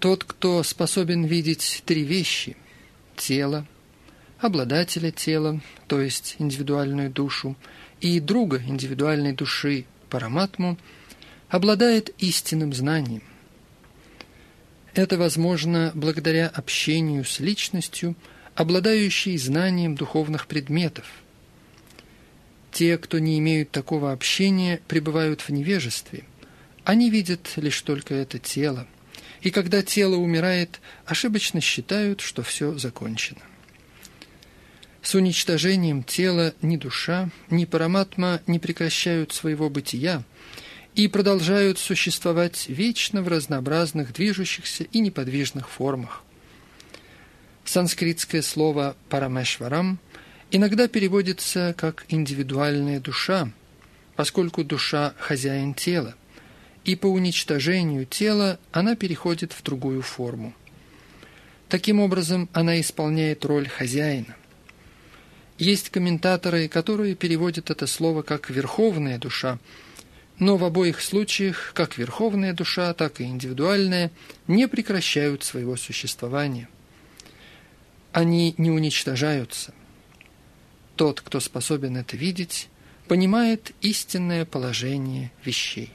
Тот, 0.05 0.23
кто 0.23 0.63
способен 0.63 1.25
видеть 1.25 1.83
три 1.87 2.05
вещи– 2.05 2.59
тело, 3.17 3.67
обладателя 4.39 5.11
тела, 5.11 5.63
то 5.89 5.99
есть 5.99 6.37
индивидуальную 6.39 7.09
душу, 7.09 7.57
и 8.03 8.21
друга 8.21 8.63
индивидуальной 8.67 9.33
души– 9.33 9.87
параматму, 10.11 10.77
обладает 11.49 12.11
истинным 12.19 12.75
знанием. 12.75 13.23
Это 14.93 15.17
возможно 15.17 15.91
благодаря 15.95 16.49
общению 16.49 17.25
с 17.25 17.41
личностью, 17.41 18.15
обладающей 18.55 19.39
знанием 19.39 19.95
духовных 19.95 20.49
предметов. 20.49 21.07
Те, 22.73 22.99
кто 22.99 23.19
не 23.21 23.39
имеют 23.39 23.71
такого 23.71 24.13
общения, 24.13 24.83
пребывают 24.87 25.41
в 25.41 25.49
невежестве. 25.49 26.25
Они 26.85 27.09
видят 27.09 27.53
лишь 27.57 27.81
только 27.81 28.13
это 28.13 28.39
тело. 28.39 28.87
И 29.45 29.51
когда 29.51 29.83
тело 29.83 30.17
умирает, 30.17 30.81
ошибочно 31.05 31.61
считают, 31.61 32.23
что 32.23 32.43
все 32.43 32.79
закончено. 32.79 33.43
С 35.03 35.15
уничтожением 35.15 36.03
тела 36.03 36.55
ни 36.63 36.79
душа, 36.79 37.29
ни 37.51 37.67
параматма 37.67 38.41
не 38.47 38.59
прекращают 38.59 39.35
своего 39.35 39.69
бытия 39.69 40.23
и 40.95 41.09
продолжают 41.09 41.79
существовать 41.79 42.65
вечно 42.69 43.21
в 43.21 43.29
разнообразных 43.29 44.15
движущихся 44.15 44.85
и 44.85 45.01
неподвижных 45.01 45.69
формах. 45.69 46.25
Санскритское 47.67 48.41
слово 48.41 48.97
«парамешварам» 49.11 49.99
иногда 50.53 50.89
переводится 50.89 51.75
как 51.77 52.07
«индивидуальная 52.09 52.99
душа», 52.99 53.51
поскольку 54.17 54.65
душа– 54.65 55.13
хозяин 55.19 55.75
тела, 55.75 56.15
и 56.85 56.97
по 56.97 57.07
уничтожению 57.07 58.05
тела 58.07 58.59
она 58.73 58.95
переходит 58.95 59.53
в 59.53 59.63
другую 59.63 60.03
форму. 60.03 60.55
Таким 61.69 62.01
образом, 62.01 62.49
она 62.53 62.81
исполняет 62.81 63.45
роль 63.45 63.69
хозяина. 63.69 64.37
Есть 65.59 65.89
комментаторы, 65.89 66.69
которые 66.69 67.15
переводят 67.15 67.71
это 67.71 67.87
слово 67.87 68.23
как 68.23 68.51
«верховная 68.51 69.19
душа», 69.19 69.59
но 70.39 70.57
в 70.57 70.65
обоих 70.65 71.01
случаях, 71.01 71.71
как 71.75 71.97
верховная 71.97 72.53
душа, 72.53 72.93
так 72.93 73.21
и 73.21 73.25
индивидуальная, 73.25 74.11
не 74.49 74.67
прекращают 74.67 75.45
своего 75.45 75.77
существования. 75.77 76.69
Они 78.13 78.55
не 78.59 78.71
уничтожаются. 78.71 79.73
Тот, 80.97 81.21
кто 81.21 81.39
способен 81.39 81.97
это 81.97 82.17
видеть, 82.17 82.69
понимает 83.07 83.73
истинное 83.81 84.45
положение 84.45 85.31
вещей. 85.45 85.93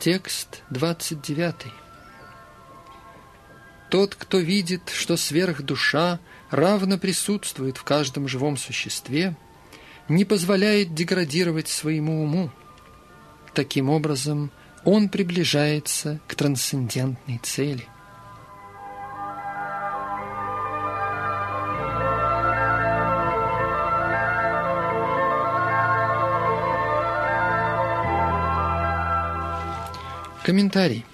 Текст 0.00 0.62
29. 0.70 1.54
Тот, 3.90 4.14
кто 4.14 4.38
видит, 4.38 4.88
что 4.88 5.18
сверхдуша 5.18 6.20
равно 6.48 6.96
присутствует 6.96 7.76
в 7.76 7.84
каждом 7.84 8.26
живом 8.26 8.56
существе, 8.56 9.36
не 10.08 10.24
позволяет 10.24 10.94
деградировать 10.94 11.68
своему 11.68 12.22
уму. 12.22 12.50
Таким 13.52 13.90
образом, 13.90 14.50
он 14.86 15.10
приближается 15.10 16.18
к 16.26 16.34
трансцендентной 16.34 17.38
цели– 17.42 17.86
Комментарий. 30.50 31.04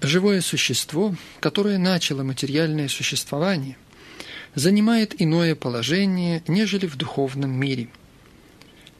Живое 0.00 0.40
существо, 0.40 1.14
которое 1.40 1.76
начало 1.76 2.22
материальное 2.22 2.88
существование, 2.88 3.76
занимает 4.54 5.20
иное 5.20 5.54
положение, 5.54 6.42
нежели 6.48 6.86
в 6.86 6.96
духовном 6.96 7.50
мире. 7.50 7.88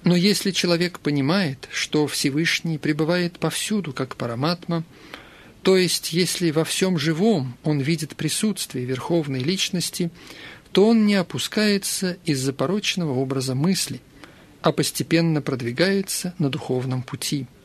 Но 0.03 0.15
если 0.15 0.51
человек 0.51 0.99
понимает, 0.99 1.67
что 1.73 2.07
Всевышний 2.07 2.77
пребывает 2.77 3.39
повсюду, 3.39 3.95
как 3.95 4.17
параматма, 4.17 4.85
то 5.63 5.79
есть 5.79 6.13
если 6.13 6.51
во 6.51 6.65
всем 6.67 6.99
живом 6.99 7.57
он 7.63 7.81
видит 7.81 8.15
присутствие 8.17 8.85
Верховной 8.85 9.41
Личности, 9.41 10.11
то 10.73 10.89
он 10.89 11.07
не 11.07 11.15
опускается 11.15 12.19
из-за 12.27 12.53
порочного 12.53 13.13
образа 13.13 13.55
мысли, 13.55 14.03
а 14.61 14.73
постепенно 14.73 15.41
продвигается 15.41 16.35
на 16.39 16.51
духовном 16.51 17.03
пути– 17.03 17.47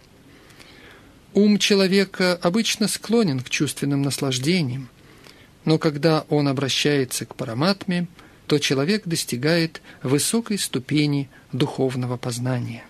Ум 1.33 1.59
человека 1.59 2.39
обычно 2.41 2.87
склонен 2.87 3.39
к 3.39 3.49
чувственным 3.49 4.01
наслаждениям, 4.01 4.89
но 5.63 5.77
когда 5.77 6.25
он 6.29 6.47
обращается 6.47 7.25
к 7.25 7.35
параматме, 7.35 8.07
то 8.47 8.57
человек 8.57 9.03
достигает 9.05 9.81
высокой 10.01 10.57
ступени 10.57 11.29
духовного 11.51 12.17
познания. 12.17 12.83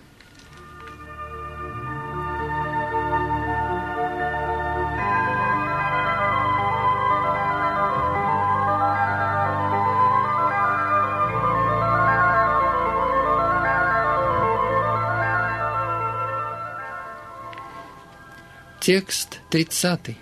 Текст 18.92 19.38
30. 19.50 20.16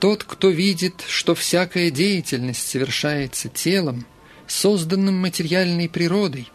Тот, 0.00 0.24
кто 0.24 0.48
видит, 0.48 1.04
что 1.06 1.34
всякая 1.34 1.90
деятельность 1.90 2.66
совершается 2.66 3.50
телом, 3.50 4.06
созданным 4.46 5.16
материальной 5.20 5.90
природой, 5.90 6.48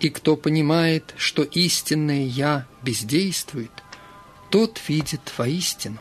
и 0.00 0.08
кто 0.08 0.34
понимает, 0.36 1.12
что 1.18 1.42
истинное 1.42 2.24
«я» 2.24 2.66
бездействует, 2.82 3.70
тот 4.48 4.80
видит 4.88 5.20
воистину. 5.36 5.98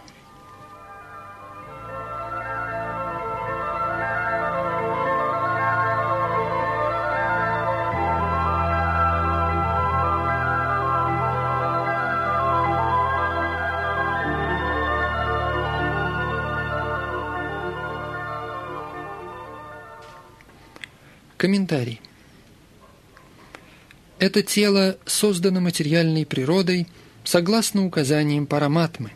Комментарий. 21.48 22.02
Это 24.20 24.44
тело 24.44 24.98
создано 25.06 25.62
материальной 25.62 26.26
природой 26.26 26.88
согласно 27.24 27.86
указаниям 27.86 28.46
параматмы, 28.46 29.14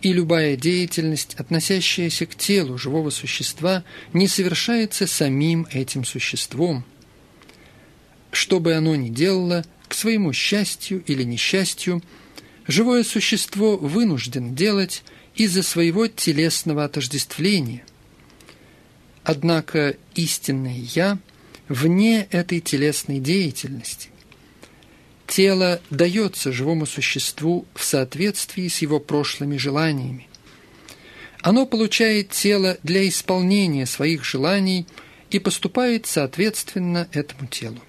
и 0.00 0.12
любая 0.12 0.54
деятельность, 0.54 1.34
относящаяся 1.34 2.26
к 2.26 2.36
телу 2.36 2.78
живого 2.78 3.10
существа, 3.10 3.82
не 4.12 4.28
совершается 4.28 5.08
самим 5.08 5.66
этим 5.72 6.04
существом. 6.04 6.84
Что 8.30 8.60
бы 8.60 8.74
оно 8.74 8.94
ни 8.94 9.08
делало, 9.08 9.64
к 9.88 9.94
своему 9.94 10.32
счастью 10.32 11.02
или 11.04 11.24
несчастью, 11.24 12.00
живое 12.68 13.02
существо 13.02 13.76
вынужден 13.76 14.54
делать 14.54 15.02
из-за 15.34 15.64
своего 15.64 16.06
телесного 16.06 16.84
отождествления– 16.84 17.82
Однако 19.24 19.96
истинное 20.14 20.76
«я» 20.76 21.18
вне 21.68 22.28
этой 22.30 22.60
телесной 22.60 23.20
деятельности. 23.20 24.10
Тело 25.26 25.80
дается 25.88 26.52
живому 26.52 26.84
существу 26.84 27.64
в 27.74 27.82
соответствии 27.82 28.68
с 28.68 28.82
его 28.82 29.00
прошлыми 29.00 29.56
желаниями. 29.56 30.28
Оно 31.40 31.64
получает 31.64 32.30
тело 32.30 32.76
для 32.82 33.08
исполнения 33.08 33.86
своих 33.86 34.24
желаний 34.24 34.86
и 35.30 35.38
поступает 35.38 36.06
соответственно 36.06 37.08
этому 37.12 37.48
телу. 37.48 37.80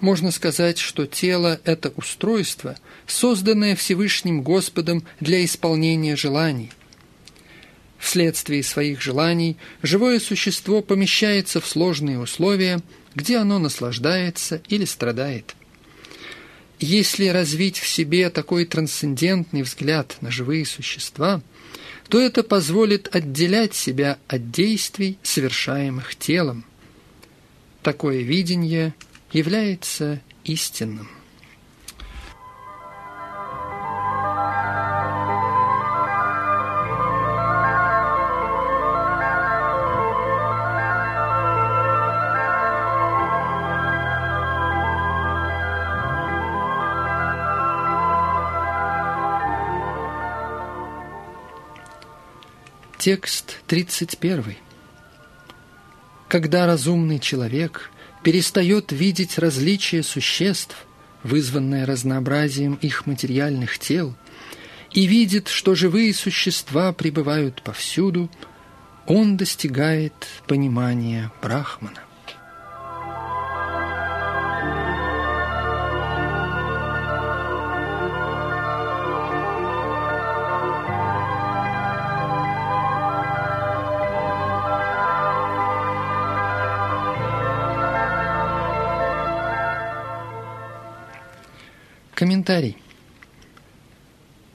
Можно 0.00 0.30
сказать, 0.30 0.78
что 0.78 1.06
тело– 1.06 1.60
это 1.64 1.90
устройство, 1.90 2.78
созданное 3.06 3.76
Всевышним 3.76 4.42
Господом 4.42 5.04
для 5.20 5.44
исполнения 5.44 6.16
желаний– 6.16 6.72
Вследствие 8.04 8.62
своих 8.62 9.00
желаний 9.00 9.56
живое 9.80 10.20
существо 10.20 10.82
помещается 10.82 11.58
в 11.58 11.66
сложные 11.66 12.18
условия, 12.18 12.82
где 13.14 13.38
оно 13.38 13.58
наслаждается 13.58 14.60
или 14.68 14.84
страдает. 14.84 15.56
Если 16.78 17.28
развить 17.28 17.78
в 17.78 17.88
себе 17.88 18.28
такой 18.28 18.66
трансцендентный 18.66 19.62
взгляд 19.62 20.18
на 20.20 20.30
живые 20.30 20.66
существа, 20.66 21.40
то 22.10 22.20
это 22.20 22.42
позволит 22.42 23.08
отделять 23.16 23.74
себя 23.74 24.18
от 24.28 24.50
действий, 24.50 25.16
совершаемых 25.22 26.14
телом. 26.14 26.66
Такое 27.82 28.20
видение 28.20 28.94
является 29.32 30.20
истинным. 30.44 31.08
Текст 53.04 53.58
31. 53.66 54.56
Когда 56.26 56.64
разумный 56.64 57.18
человек 57.18 57.90
перестает 58.22 58.92
видеть 58.92 59.38
различия 59.38 60.02
существ, 60.02 60.86
вызванное 61.22 61.84
разнообразием 61.84 62.76
их 62.76 63.04
материальных 63.04 63.78
тел, 63.78 64.14
и 64.90 65.04
видит, 65.04 65.48
что 65.48 65.74
живые 65.74 66.14
существа 66.14 66.94
пребывают 66.94 67.60
повсюду, 67.60 68.30
он 69.06 69.36
достигает 69.36 70.14
понимания 70.46 71.30
Брахмана. 71.42 72.00
Комментарий. 92.44 92.76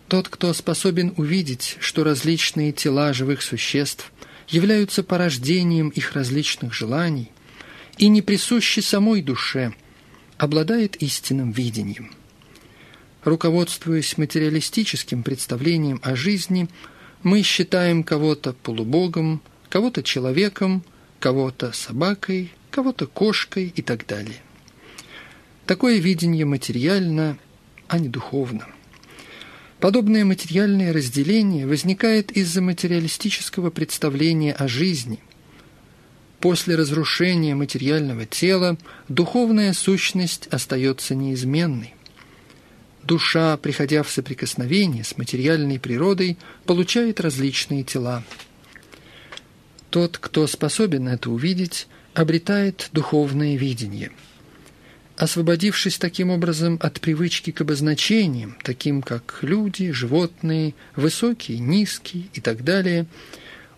Тот, 0.10 0.30
кто 0.30 0.54
способен 0.54 1.12
увидеть, 1.18 1.78
что 1.80 2.04
различные 2.04 2.72
тела 2.72 3.14
живых 3.14 3.42
существ 3.42 4.12
являются 4.48 5.02
порождением 5.02 5.90
их 5.90 6.14
различных 6.14 6.72
желаний 6.72 7.32
и 7.98 8.08
не 8.08 8.22
присущи 8.22 8.82
самой 8.82 9.24
душе, 9.24 9.74
обладает 10.38 10.98
истинным 10.98 11.52
видением. 11.52 12.12
Руководствуясь 13.24 14.20
материалистическим 14.20 15.24
представлением 15.24 16.00
о 16.04 16.16
жизни, 16.16 16.70
мы 17.24 17.42
считаем 17.42 18.04
кого-то 18.04 18.54
полубогом, 18.54 19.42
кого-то 19.68 20.04
человеком, 20.04 20.84
кого-то 21.20 21.72
собакой, 21.72 22.52
кого-то 22.70 23.08
кошкой 23.08 23.74
и 23.76 23.82
так 23.82 24.06
далее. 24.06 24.38
Такое 25.66 25.98
видение 25.98 26.46
материально 26.46 27.40
а 27.90 28.00
не 28.00 28.08
духовно. 28.08 28.66
Подобное 29.80 30.24
материальное 30.24 30.94
разделение 30.94 31.66
возникает 31.66 32.32
из-за 32.32 32.62
материалистического 32.62 33.72
представления 33.72 34.54
о 34.54 34.68
жизни. 34.68 35.20
После 36.40 36.76
разрушения 36.76 37.56
материального 37.56 38.26
тела 38.26 38.78
духовная 39.08 39.74
сущность 39.74 40.48
остается 40.48 41.16
неизменной. 41.16 41.96
Душа, 43.04 43.58
приходя 43.58 44.04
в 44.04 44.12
соприкосновение 44.12 45.04
с 45.04 45.18
материальной 45.18 45.80
природой, 45.80 46.38
получает 46.66 47.20
различные 47.20 47.84
тела. 47.84 48.24
Тот, 49.90 50.18
кто 50.18 50.46
способен 50.46 51.08
это 51.08 51.32
увидеть, 51.32 51.88
обретает 52.14 52.90
духовное 52.92 53.58
видение– 53.58 54.12
освободившись 55.20 55.98
таким 55.98 56.30
образом 56.30 56.80
от 56.82 57.02
привычки 57.02 57.52
к 57.52 57.60
обозначениям, 57.60 58.58
таким 58.64 59.02
как 59.02 59.40
люди, 59.42 59.92
животные, 59.92 60.74
высокие, 60.96 61.60
низкие 61.60 62.30
и 62.34 62.40
так 62.40 62.64
далее, 62.64 63.06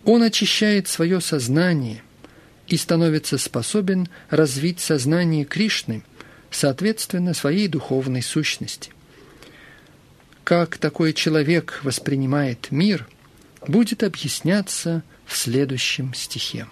он 0.05 0.21
очищает 0.21 0.87
свое 0.87 1.19
сознание 1.19 2.03
и 2.67 2.77
становится 2.77 3.39
способен 3.39 4.07
развить 4.29 4.79
сознание 4.79 5.43
Кришны, 5.43 6.03
соответственно, 6.51 7.33
своей 7.33 7.67
духовной 7.67 8.21
сущности. 8.21 8.91
Как 10.43 10.77
такой 10.77 11.11
человек 11.11 11.79
воспринимает 11.81 12.67
мир, 12.69 13.07
будет 13.67 14.03
объясняться 14.03 15.01
в 15.25 15.35
следующем 15.35 16.13
стихе. 16.13 16.67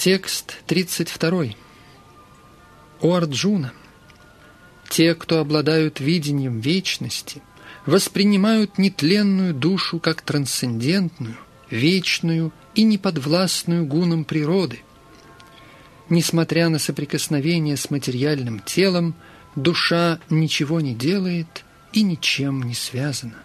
Текст 0.00 0.56
32. 0.66 1.48
О 3.02 3.14
Арджуна! 3.14 3.74
Те, 4.88 5.14
кто 5.14 5.40
обладают 5.40 6.00
видением 6.00 6.60
вечности, 6.60 7.42
воспринимают 7.84 8.78
нетленную 8.78 9.52
душу 9.52 10.00
как 10.00 10.22
трансцендентную, 10.22 11.36
вечную 11.68 12.50
и 12.74 12.84
неподвластную 12.84 13.84
гунам 13.84 14.24
природы. 14.24 14.80
Несмотря 16.08 16.70
на 16.70 16.78
соприкосновение 16.78 17.76
с 17.76 17.90
материальным 17.90 18.60
телом, 18.60 19.14
душа 19.54 20.18
ничего 20.30 20.80
не 20.80 20.94
делает 20.94 21.62
и 21.92 22.04
ничем 22.04 22.62
не 22.62 22.72
связана. 22.72 23.36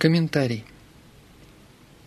Комментарий. 0.00 0.64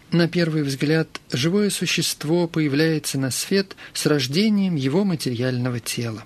На 0.10 0.28
первый 0.28 0.64
взгляд, 0.64 1.22
живое 1.32 1.70
существо 1.70 2.48
появляется 2.48 3.20
на 3.20 3.30
свет 3.30 3.76
с 3.94 4.08
рождением 4.08 4.76
его 4.76 5.04
материального 5.04 5.80
тела. 5.80 6.24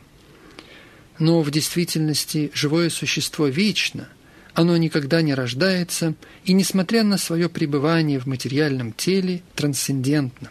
Но 1.19 1.41
в 1.41 1.51
действительности 1.51 2.51
живое 2.53 2.89
существо 2.89 3.47
вечно, 3.47 4.07
оно 4.53 4.77
никогда 4.77 5.21
не 5.21 5.33
рождается 5.33 6.15
и, 6.45 6.53
несмотря 6.53 7.03
на 7.03 7.17
свое 7.17 7.49
пребывание 7.49 8.17
в 8.17 8.27
материальном 8.27 8.93
теле, 8.93 9.41
трансцендентно. 9.53 10.49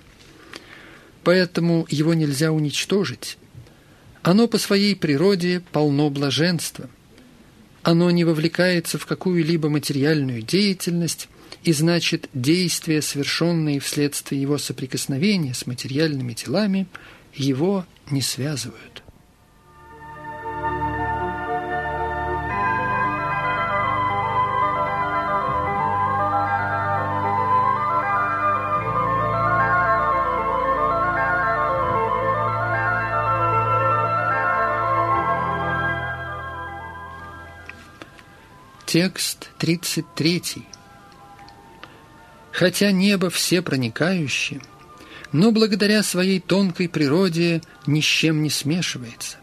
Поэтому 1.24 1.86
его 1.88 2.12
нельзя 2.12 2.52
уничтожить. 2.52 3.38
Оно 4.20 4.48
по 4.48 4.58
своей 4.58 4.94
природе 4.94 5.62
полно 5.72 6.10
блаженства– 6.10 6.90
оно 7.86 8.10
не 8.10 8.24
вовлекается 8.24 8.98
в 8.98 9.06
какую-либо 9.06 9.68
материальную 9.68 10.42
деятельность, 10.42 11.28
и 11.62 11.72
значит, 11.72 12.28
действия, 12.34 13.00
совершенные 13.00 13.78
вследствие 13.78 14.42
его 14.42 14.58
соприкосновения 14.58 15.54
с 15.54 15.68
материальными 15.68 16.32
телами, 16.32 16.88
его 17.32 17.86
не 18.10 18.22
связывают. 18.22 19.04
Текст 38.98 39.50
33. 39.58 40.64
Хотя 42.50 42.92
небо 42.92 43.28
все 43.28 43.60
проникающее, 43.60 44.62
но 45.32 45.52
благодаря 45.52 46.02
своей 46.02 46.40
тонкой 46.40 46.88
природе 46.88 47.60
ни 47.86 48.00
с 48.00 48.04
чем 48.04 48.42
не 48.42 48.48
смешивается. 48.48 49.36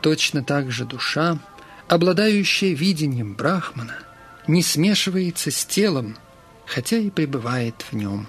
Точно 0.00 0.42
так 0.42 0.70
же 0.70 0.86
душа, 0.86 1.40
обладающая 1.88 2.74
видением 2.74 3.34
Брахмана, 3.34 3.98
не 4.48 4.62
смешивается 4.62 5.50
с 5.50 5.66
телом, 5.66 6.16
хотя 6.64 6.96
и 6.96 7.10
пребывает 7.10 7.84
в 7.90 7.92
нем. 7.92 8.28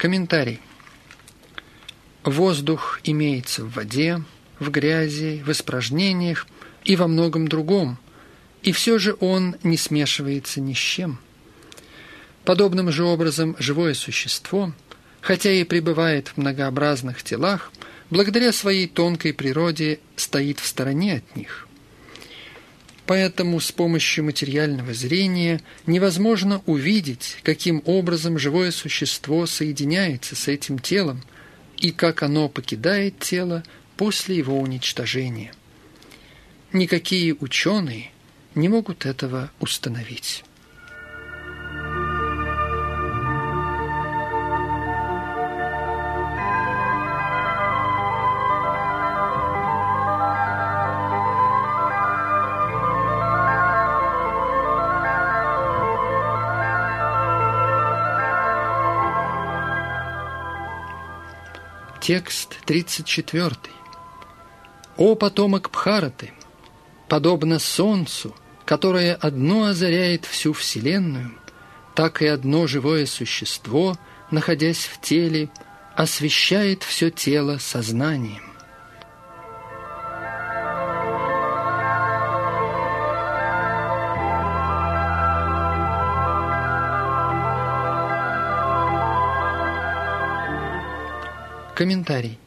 Комментарий. 0.00 0.60
Воздух 2.24 3.00
имеется 3.04 3.66
в 3.66 3.74
воде, 3.74 4.22
в 4.58 4.70
грязи, 4.70 5.42
в 5.44 5.50
испражнениях 5.52 6.46
и 6.84 6.96
во 6.96 7.06
многом 7.06 7.48
другом, 7.48 7.98
и 8.62 8.72
все 8.72 8.98
же 8.98 9.14
он 9.20 9.56
не 9.62 9.76
смешивается 9.76 10.62
ни 10.62 10.72
с 10.72 10.78
чем. 10.78 11.18
Подобным 12.46 12.90
же 12.90 13.04
образом 13.04 13.54
живое 13.58 13.92
существо, 13.92 14.72
хотя 15.20 15.52
и 15.52 15.64
пребывает 15.64 16.28
в 16.28 16.38
многообразных 16.38 17.22
телах, 17.22 17.70
благодаря 18.08 18.52
своей 18.52 18.88
тонкой 18.88 19.34
природе 19.34 20.00
стоит 20.16 20.60
в 20.60 20.66
стороне 20.66 21.16
от 21.16 21.36
них. 21.36 21.68
Поэтому 23.10 23.58
с 23.58 23.72
помощью 23.72 24.22
материального 24.22 24.94
зрения 24.94 25.60
невозможно 25.84 26.62
увидеть, 26.66 27.38
каким 27.42 27.82
образом 27.84 28.38
живое 28.38 28.70
существо 28.70 29.46
соединяется 29.46 30.36
с 30.36 30.46
этим 30.46 30.78
телом 30.78 31.24
и 31.76 31.90
как 31.90 32.22
оно 32.22 32.48
покидает 32.48 33.18
тело 33.18 33.64
после 33.96 34.36
его 34.36 34.60
уничтожения. 34.60 35.52
Никакие 36.72 37.34
ученые 37.34 38.12
не 38.54 38.68
могут 38.68 39.04
этого 39.06 39.50
установить. 39.58 40.44
Текст 62.10 62.56
34. 62.66 63.54
«О 64.96 65.14
потомок 65.14 65.70
Бхараты, 65.70 66.32
подобно 67.08 67.60
солнцу, 67.60 68.34
которое 68.64 69.14
одно 69.14 69.66
озаряет 69.66 70.24
всю 70.24 70.52
Вселенную, 70.52 71.30
так 71.94 72.20
и 72.20 72.26
одно 72.26 72.66
живое 72.66 73.06
существо, 73.06 73.96
находясь 74.32 74.86
в 74.86 75.00
теле, 75.00 75.50
освещает 75.94 76.82
все 76.82 77.12
тело 77.12 77.58
сознанием. 77.58 78.49
Комментарий. 91.80 92.38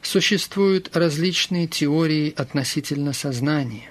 Существуют 0.00 0.96
различные 0.96 1.66
теории 1.66 2.32
относительно 2.34 3.12
сознания. 3.12 3.90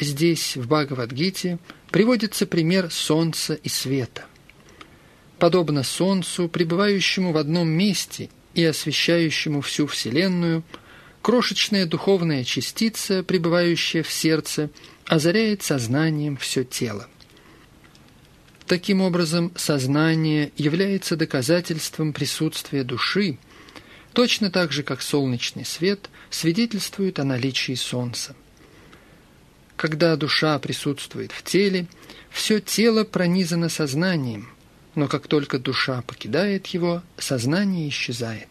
Здесь, 0.00 0.56
в 0.56 0.66
Бхагавадгите, 0.66 1.60
приводится 1.92 2.44
пример 2.44 2.90
солнца 2.90 3.54
и 3.54 3.68
света. 3.68 4.24
Подобно 5.38 5.84
солнцу, 5.84 6.48
пребывающему 6.48 7.30
в 7.30 7.36
одном 7.36 7.68
месте 7.68 8.30
и 8.54 8.64
освещающему 8.64 9.60
всю 9.60 9.86
Вселенную, 9.86 10.64
крошечная 11.22 11.86
духовная 11.86 12.42
частица, 12.42 13.22
пребывающая 13.22 14.02
в 14.02 14.10
сердце, 14.10 14.70
озаряет 15.06 15.62
сознанием 15.62 16.36
все 16.36 16.64
тело. 16.64 17.08
Таким 18.66 19.00
образом, 19.00 19.52
сознание 19.54 20.50
является 20.56 21.16
доказательством 21.16 22.12
присутствия 22.12 22.82
души, 22.82 23.38
точно 24.12 24.50
так 24.50 24.72
же, 24.72 24.82
как 24.82 25.02
солнечный 25.02 25.64
свет 25.64 26.10
свидетельствует 26.30 27.20
о 27.20 27.24
наличии 27.24 27.74
солнца. 27.74 28.34
Когда 29.76 30.16
душа 30.16 30.58
присутствует 30.58 31.30
в 31.30 31.44
теле, 31.44 31.86
все 32.30 32.60
тело 32.60 33.04
пронизано 33.04 33.68
сознанием, 33.68 34.48
но 34.96 35.06
как 35.06 35.28
только 35.28 35.60
душа 35.60 36.02
покидает 36.02 36.66
его, 36.68 37.02
сознание 37.18 37.88
исчезает. 37.88 38.48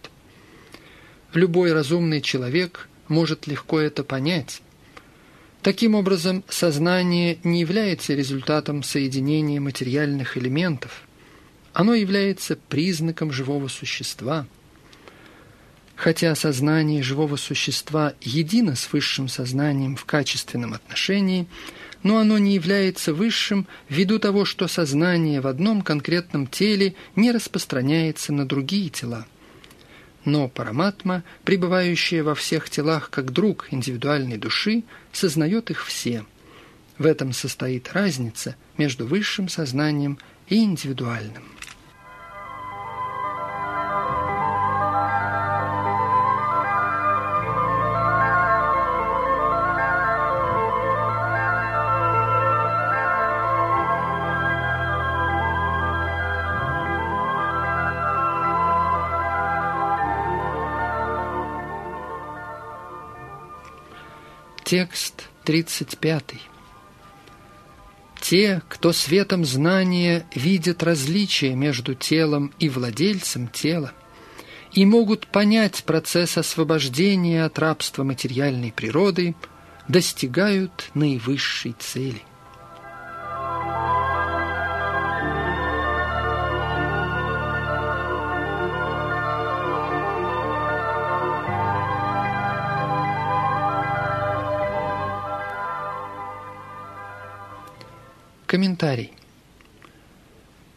Любой 1.34 1.74
разумный 1.74 2.22
человек 2.22 2.88
может 3.10 3.48
легко 3.48 3.82
это 3.82 4.06
понять, 4.06 4.62
Таким 5.66 5.96
образом, 5.96 6.44
сознание 6.48 7.40
не 7.44 7.60
является 7.60 8.14
результатом 8.14 8.84
соединения 8.84 9.60
материальных 9.60 10.38
элементов. 10.38 11.02
Оно 11.74 11.96
является 11.96 12.56
признаком 12.56 13.32
живого 13.32 13.68
существа. 13.68 14.46
Хотя 15.96 16.36
сознание 16.36 17.02
живого 17.02 17.36
существа 17.36 18.14
едино 18.22 18.76
с 18.76 18.94
высшим 18.94 19.28
сознанием 19.28 19.96
в 19.96 20.06
качественном 20.06 20.76
отношении, 20.76 21.48
но 22.04 22.20
оно 22.20 22.38
не 22.38 22.54
является 22.54 23.12
высшим 23.12 23.66
ввиду 23.90 24.20
того, 24.20 24.46
что 24.46 24.68
сознание 24.68 25.42
в 25.42 25.48
одном 25.48 25.82
конкретном 25.82 26.46
теле 26.46 26.94
не 27.16 27.32
распространяется 27.32 28.32
на 28.34 28.46
другие 28.46 28.92
тела. 28.92 29.26
Но 30.26 30.48
параматма, 30.50 31.24
пребывающая 31.44 32.24
во 32.24 32.34
всех 32.34 32.70
телах 32.70 33.12
как 33.12 33.32
друг 33.32 33.68
индивидуальной 33.72 34.38
души, 34.38 34.84
сознает 35.14 35.70
их 35.70 35.86
все. 35.86 36.26
В 36.98 37.06
этом 37.06 37.32
состоит 37.32 37.94
разница 37.94 38.56
между 38.78 39.06
высшим 39.06 39.48
сознанием 39.48 40.18
и 40.48 40.64
индивидуальным. 40.64 41.55
Текст 64.66 65.30
35. 65.44 66.24
Те, 68.20 68.64
кто 68.68 68.94
светом 68.94 69.46
знания 69.46 70.26
видят 70.34 70.82
различия 70.82 71.54
между 71.54 71.94
телом 71.94 72.52
и 72.58 72.68
владельцем 72.68 73.48
тела, 73.48 73.94
и 74.74 74.84
могут 74.84 75.28
понять 75.28 75.84
процесс 75.84 76.40
освобождения 76.40 77.46
от 77.46 77.60
рабства 77.60 78.04
материальной 78.04 78.72
природы, 78.72 79.36
достигают 79.88 80.90
наивысшей 80.96 81.76
цели– 81.78 82.24
Комментарий. 98.56 99.12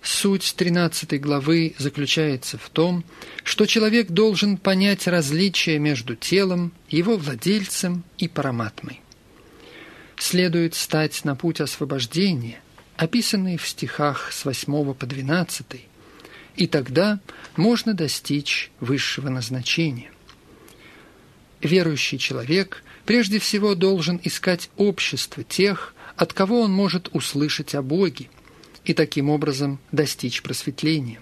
Суть 0.03 0.55
13 0.57 1.21
главы 1.21 1.77
заключается 1.79 2.59
в 2.59 2.69
том, 2.71 3.05
что 3.45 3.67
человек 3.67 4.09
должен 4.09 4.57
понять 4.57 5.07
различие 5.07 5.79
между 5.79 6.17
телом, 6.17 6.73
его 6.89 7.17
владельцем 7.17 8.03
и 8.17 8.27
параматмой. 8.27 9.01
Следует 10.17 10.75
стать 10.75 11.25
на 11.25 11.37
путь 11.37 11.61
освобождения, 11.61 12.61
описанный 12.97 13.57
в 13.57 13.69
стихах 13.69 14.33
с 14.33 14.45
8 14.45 14.95
по 14.95 15.07
12, 15.07 15.67
и 16.57 16.67
тогда 16.67 17.21
можно 17.55 17.95
достичь 17.95 18.73
высшего 18.81 19.29
назначения. 19.29 20.11
Верующий 21.61 22.19
человек 22.19 22.83
прежде 23.07 23.39
всего 23.39 23.77
должен 23.77 24.21
искать 24.25 24.69
общество 24.77 25.45
тех, 25.45 25.95
от 26.19 26.33
кого 26.33 26.63
он 26.63 26.73
может 26.73 27.09
услышать 27.13 27.77
о 27.77 27.83
Боге 27.83 28.29
и 28.85 28.93
таким 28.93 29.31
образом 29.31 29.79
достичь 29.93 30.43
просветления. 30.43 31.21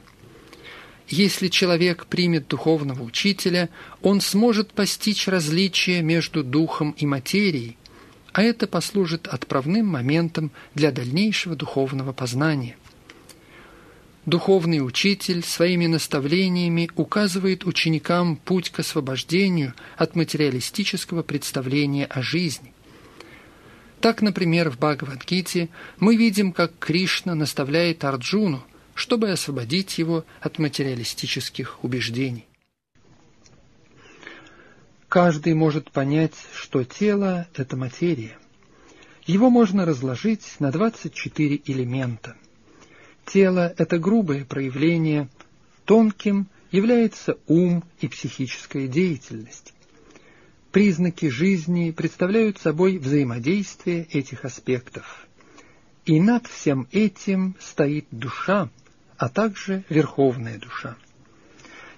Если 1.07 1.49
человек 1.49 2.07
примет 2.07 2.49
духовного 2.49 3.03
учителя, 3.03 3.69
он 4.03 4.21
сможет 4.23 4.73
постичь 4.73 5.29
различия 5.29 6.01
между 6.01 6.43
духом 6.43 6.93
и 6.93 7.05
материей, 7.05 7.77
а 8.33 8.43
это 8.43 8.67
послужит 8.67 9.29
отправным 9.29 9.87
моментом 9.87 10.51
для 10.75 10.91
дальнейшего 10.91 11.55
духовного 11.55 12.13
познания. 12.13 12.77
Духовный 14.25 14.85
учитель 14.85 15.45
своими 15.45 15.87
наставлениями 15.87 16.91
указывает 16.97 17.67
ученикам 17.67 18.37
путь 18.37 18.71
к 18.71 18.81
освобождению 18.81 19.75
от 19.97 20.17
материалистического 20.17 21.23
представления 21.23 22.07
о 22.07 22.23
жизни. 22.23 22.73
Так, 24.07 24.23
например, 24.23 24.71
в 24.71 24.79
Бхагавадгите 24.79 25.69
мы 25.99 26.15
видим, 26.15 26.53
как 26.53 26.79
Кришна 26.79 27.35
наставляет 27.35 28.05
Арджуну, 28.05 28.63
чтобы 28.95 29.33
освободить 29.33 29.99
его 29.99 30.25
от 30.41 30.61
материалистических 30.61 31.83
убеждений. 31.83 32.47
Каждый 35.09 35.55
может 35.55 35.91
понять, 35.91 36.37
что 36.55 36.85
тело– 36.85 37.49
это 37.57 37.77
материя. 37.77 38.39
Его 39.27 39.51
можно 39.51 39.85
разложить 39.85 40.55
на 40.61 40.71
24 40.71 41.63
элемента. 41.67 42.37
Тело– 43.25 43.75
это 43.77 43.99
грубое 43.99 44.45
проявление, 44.45 45.29
тонким 45.85 46.47
является 46.71 47.39
ум 47.49 47.83
и 47.99 48.07
психическая 48.07 48.87
деятельность. 48.87 49.75
Признаки 50.77 51.31
жизни 51.31 51.91
представляют 51.91 52.59
собой 52.59 52.99
взаимодействие 52.99 54.05
этих 54.11 54.45
аспектов. 54.45 55.27
И 56.05 56.20
над 56.20 56.47
всем 56.49 56.87
этим 56.93 57.57
стоит 57.59 58.05
душа, 58.11 58.68
а 59.16 59.31
также 59.31 59.85
верховная 59.89 60.59
душа. 60.59 60.99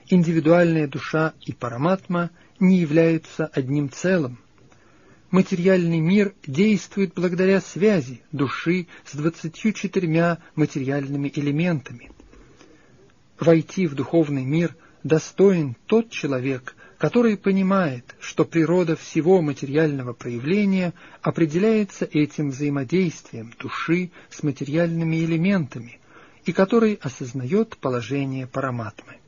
Индивидуальная 0.07 0.87
душа 0.87 1.35
и 1.45 1.53
параматма 1.53 2.31
не 2.61 2.79
являются 2.79 3.47
одним 3.47 3.91
целым. 3.91 4.39
Материальный 5.33 5.99
мир 5.99 6.35
действует 6.47 7.14
благодаря 7.16 7.61
связи 7.61 8.20
души 8.31 8.87
с 9.05 9.16
двадцатью 9.16 9.72
четырьмя 9.72 10.39
материальными 10.55 11.33
элементами. 11.35 12.12
Войти 13.41 13.89
в 13.89 13.97
духовный 13.97 14.45
мир 14.45 14.76
достоин 15.03 15.74
тот 15.87 16.11
человек, 16.11 16.76
который 16.99 17.37
понимает, 17.37 18.17
что 18.19 18.45
природа 18.45 18.97
всего 18.97 19.41
материального 19.41 20.13
проявления 20.13 20.93
определяется 21.23 22.05
этим 22.05 22.51
взаимодействием 22.51 23.55
души 23.59 24.11
с 24.29 24.43
материальными 24.43 25.17
элементами 25.25 26.01
и 26.45 26.53
который 26.53 26.99
осознает 27.01 27.77
положение 27.77 28.49
параматмы. 28.49 29.19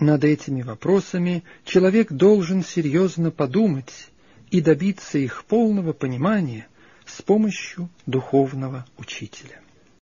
Над 0.00 0.24
этими 0.24 0.62
вопросами 0.62 1.44
человек 1.64 2.10
должен 2.10 2.64
серьезно 2.64 3.30
подумать 3.30 4.10
и 4.50 4.60
добиться 4.60 5.18
их 5.18 5.44
полного 5.44 5.92
понимания 5.92 6.66
с 7.06 7.22
помощью 7.22 7.88
духовного 8.06 8.84
учителя. 8.98 9.60